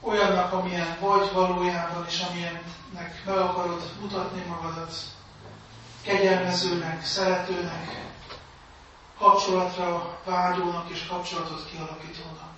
olyannak, 0.00 0.52
amilyen 0.52 0.96
vagy 1.00 1.32
valójában, 1.32 2.06
és 2.08 2.20
amilyennek 2.30 3.22
meg 3.24 3.36
akarod 3.36 3.82
mutatni 4.00 4.42
magadat, 4.48 4.94
kegyelmezőnek, 6.02 7.04
szeretőnek, 7.04 8.10
kapcsolatra 9.18 10.18
vágyónak 10.24 10.88
és 10.90 11.06
kapcsolatot 11.06 11.66
kialakítónak. 11.70 12.52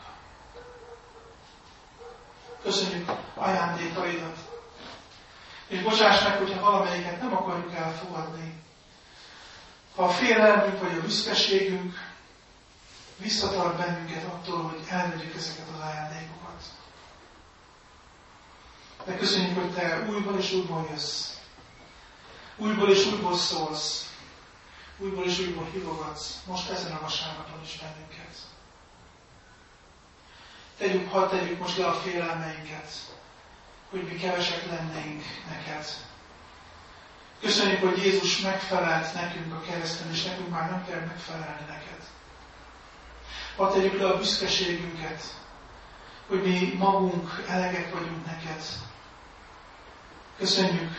Köszönjük 2.62 3.10
ajándékaidat. 3.34 4.36
És 5.66 5.82
bocsáss 5.82 6.22
meg, 6.22 6.38
hogyha 6.38 6.70
valamelyiket 6.70 7.20
nem 7.20 7.32
akarjuk 7.36 7.74
elfogadni. 7.74 8.62
Ha 9.94 10.04
a 10.04 10.08
félelmünk 10.08 10.80
vagy 10.80 10.98
a 10.98 11.00
büszkeségünk 11.00 12.10
visszatart 13.16 13.76
bennünket 13.76 14.24
attól, 14.24 14.62
hogy 14.62 14.80
elvegyük 14.88 15.34
ezeket 15.34 15.66
az 15.74 15.80
ajándékokat. 15.80 16.62
De 19.04 19.16
köszönjük, 19.16 19.58
hogy 19.58 19.72
Te 19.74 20.06
újból 20.08 20.38
és 20.38 20.52
újból 20.52 20.88
jössz. 20.90 21.34
Újból 22.56 22.90
és 22.90 23.06
újból 23.06 23.36
szólsz. 23.36 24.14
Újból 24.98 25.24
és 25.24 25.38
újból 25.38 25.68
hívogatsz. 25.72 26.34
Most 26.46 26.70
ezen 26.70 26.92
a 26.92 27.00
vasárnapon 27.00 27.60
is 27.64 27.78
bennünket. 27.80 28.36
Tegyük, 30.78 31.10
ha 31.10 31.28
tegyük 31.28 31.58
most 31.58 31.76
le 31.76 31.86
a 31.86 31.94
félelmeinket, 31.94 32.92
hogy 33.90 34.02
mi 34.02 34.14
kevesek 34.14 34.66
lennénk 34.66 35.22
neked. 35.48 35.86
Köszönjük, 37.40 37.80
hogy 37.80 37.98
Jézus 37.98 38.40
megfelelt 38.40 39.14
nekünk 39.14 39.54
a 39.54 39.60
kereszten, 39.60 40.10
és 40.10 40.24
nekünk 40.24 40.48
már 40.48 40.70
nem 40.70 40.84
kell 40.86 41.00
megfelelni 41.00 41.64
neked. 41.68 42.04
Ha 43.56 43.72
tegyük 43.72 43.98
le 43.98 44.08
a 44.08 44.16
büszkeségünket, 44.18 45.22
hogy 46.28 46.42
mi 46.42 46.74
magunk 46.78 47.44
elegek 47.48 47.92
vagyunk 47.92 48.26
neked. 48.26 48.62
Köszönjük, 50.38 50.92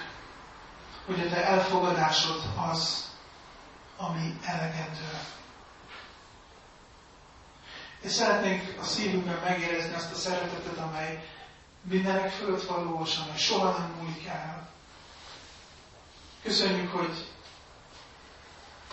hogy 1.05 1.19
a 1.19 1.29
te 1.29 1.45
elfogadásod 1.45 2.41
az, 2.71 3.09
ami 3.97 4.37
elegendő. 4.45 5.17
És 8.01 8.11
szeretnénk 8.11 8.79
a 8.79 8.83
szívünkben 8.83 9.39
megérezni 9.43 9.93
azt 9.93 10.11
a 10.11 10.15
szeretetet, 10.15 10.77
amely 10.77 11.27
mindenek 11.81 12.29
fölött 12.29 12.63
valós, 12.63 13.17
amely 13.17 13.37
soha 13.37 13.77
nem 13.77 13.95
múlik 13.99 14.27
el. 14.27 14.70
Köszönjük, 16.43 16.91
hogy 16.91 17.25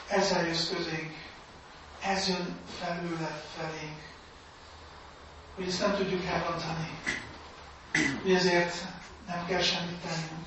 ezzel 0.09 0.47
jössz 0.47 0.69
közénk, 0.71 1.15
ez 2.03 2.29
jön 2.29 2.59
felőle 2.81 3.43
felénk, 3.57 3.99
hogy 5.55 5.69
ezt 5.69 5.81
nem 5.81 5.97
tudjuk 5.97 6.25
elrontani, 6.25 6.91
hogy 8.23 8.35
ezért 8.35 8.75
nem 9.27 9.47
kell 9.47 9.63
semmit 9.63 9.97
tennünk. 9.97 10.47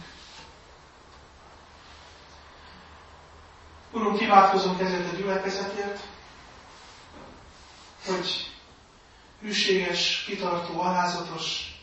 Urunk, 3.92 4.22
imádkozunk 4.22 4.82
ezért 4.82 5.14
a 5.14 5.16
gyülekezetért, 5.16 6.00
hogy 8.06 8.52
hűséges, 9.42 10.24
kitartó, 10.26 10.82
alázatos, 10.82 11.76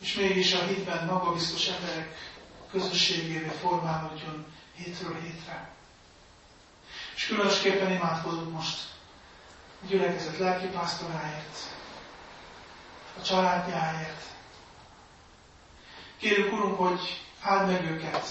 és 0.00 0.14
mégis 0.14 0.52
a 0.52 0.64
hitben 0.64 1.06
magabiztos 1.06 1.66
emberek 1.68 2.33
közösségévé 2.74 3.48
formálódjon 3.60 4.46
hétről 4.74 5.20
hétre. 5.20 5.68
És 7.14 7.26
különösképpen 7.26 7.90
imádkozunk 7.90 8.52
most 8.52 8.78
a 9.82 9.86
gyülekezet 9.86 10.38
lelkipásztoráért, 10.38 11.58
a 13.18 13.22
családjáért. 13.22 14.22
Kérjük, 16.18 16.52
Urunk, 16.52 16.78
hogy 16.78 17.20
áld 17.40 17.70
meg 17.70 17.84
őket 17.84 18.26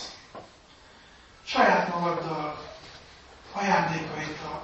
saját 1.46 1.88
magaddal, 1.94 2.62
ajándékaiddal. 3.52 4.62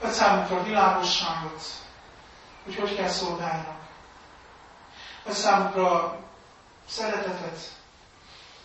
Ad 0.00 0.10
számunkra 0.10 0.62
világosságot, 0.62 1.62
hogy 2.64 2.74
hogy 2.76 2.96
kell 2.96 3.08
szolgálnak. 3.08 3.80
Ad 5.26 5.32
számunkra 5.32 6.18
szeretetet, 6.88 7.79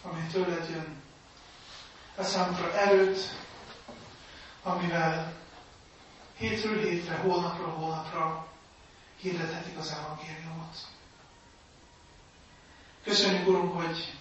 ami 0.09 0.21
tőled 0.31 0.69
jön. 0.69 1.03
Ad 2.15 2.25
számunkra 2.25 2.73
erőt, 2.73 3.19
amivel 4.63 5.33
hétről 6.37 6.79
hétre, 6.83 7.15
hónapra 7.15 7.69
hónapra 7.69 8.47
hirdethetik 9.19 9.77
az 9.77 9.91
evangéliumot. 9.91 10.77
Köszönjük, 13.03 13.47
Urunk, 13.47 13.75
hogy 13.81 14.13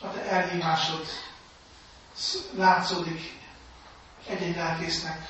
a 0.00 0.10
Te 0.10 0.22
elhívásod 0.30 1.06
látszódik 2.56 3.38
egy-egy 4.26 4.56
lelkésznek 4.56 5.26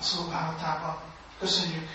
a 0.00 0.02
szolgálatában. 0.02 1.02
Köszönjük 1.38 1.88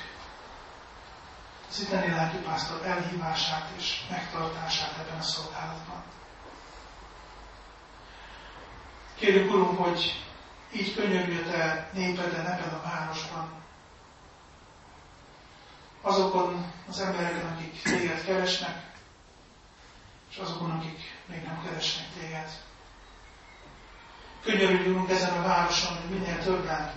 az 1.70 1.80
itteni 1.80 2.12
lelkipásztor 2.12 2.86
elhívását 2.86 3.70
és 3.78 4.06
megtartását 4.10 4.98
ebben 4.98 5.18
a 5.20 5.22
szolgálatban. 5.22 6.04
Kérjük, 9.20 9.52
Urunk, 9.52 9.80
hogy 9.80 10.24
így 10.72 10.96
könyörülj 10.96 11.38
a 11.38 11.52
Te 11.52 11.90
népeden 11.94 12.46
ebben 12.46 12.74
a 12.74 12.82
városban. 12.84 13.50
Azokon 16.02 16.74
az 16.90 17.00
embereken, 17.00 17.46
akik 17.46 17.82
téged 17.82 18.24
keresnek, 18.26 18.92
és 20.32 20.38
azokon, 20.38 20.72
akik 20.72 21.00
még 21.26 21.44
nem 21.44 21.64
keresnek 21.64 22.06
téged. 22.20 22.50
Könyörüljünk 24.44 25.10
ezen 25.10 25.38
a 25.38 25.42
városon, 25.48 25.98
hogy 25.98 26.10
minél 26.20 26.44
többen 26.44 26.92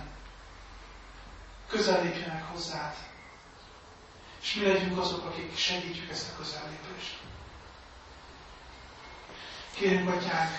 közelépjenek 1.67 2.43
hozzád, 2.51 2.95
és 4.41 4.53
mi 4.53 4.67
legyünk 4.67 4.97
azok, 4.99 5.25
akik 5.25 5.57
segítjük 5.57 6.09
ezt 6.09 6.31
a 6.31 6.37
közellépést. 6.37 7.19
Kérünk, 9.75 10.09
Atyánk, 10.09 10.51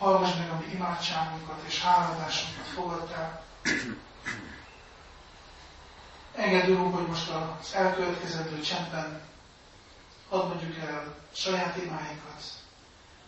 hallgass 0.00 0.34
meg 0.38 0.50
a 0.50 0.56
mi 0.56 0.72
imádságunkat 0.72 1.62
és 1.66 1.82
háladásunkat 1.82 2.66
fogadtál. 2.66 3.44
Engedd, 6.34 6.70
Urunk, 6.70 6.94
hogy 6.94 7.06
most 7.06 7.28
az 7.30 7.74
elkövetkezendő 7.74 8.60
csendben 8.60 9.22
hadd 10.28 10.46
mondjuk 10.46 10.76
el 10.76 11.14
saját 11.32 11.76
imáinkat, 11.76 12.42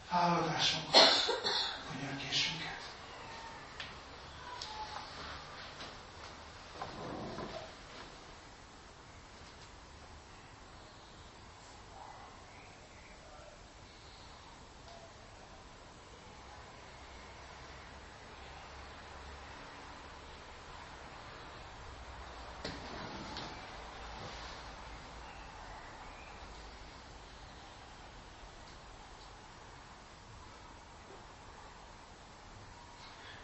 háladásunkat, 0.09 0.97
könyörgésünket. 1.91 2.62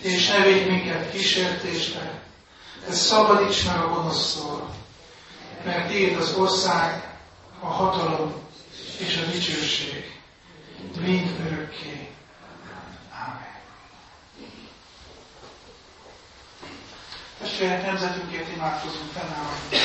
és 0.00 0.28
ne 0.28 0.44
védj 0.44 0.68
minket 0.70 1.10
kísértésbe, 1.10 2.20
de 2.86 2.92
szabadíts 2.92 3.66
meg 3.66 3.78
a 3.78 3.88
gonoszszól, 3.88 4.74
mert 5.64 5.88
Tiéd 5.88 6.16
az 6.16 6.34
ország, 6.34 7.16
a 7.60 7.66
hatalom 7.66 8.34
és 8.98 9.16
a 9.16 9.30
dicsőség, 9.30 10.18
mind 11.00 11.30
örökké. 11.46 12.08
Ámen. 13.12 13.46
Testvérek, 17.40 17.82
nemzetünkért 17.86 18.52
imádkozunk 18.56 19.10
fennállni. 19.12 19.76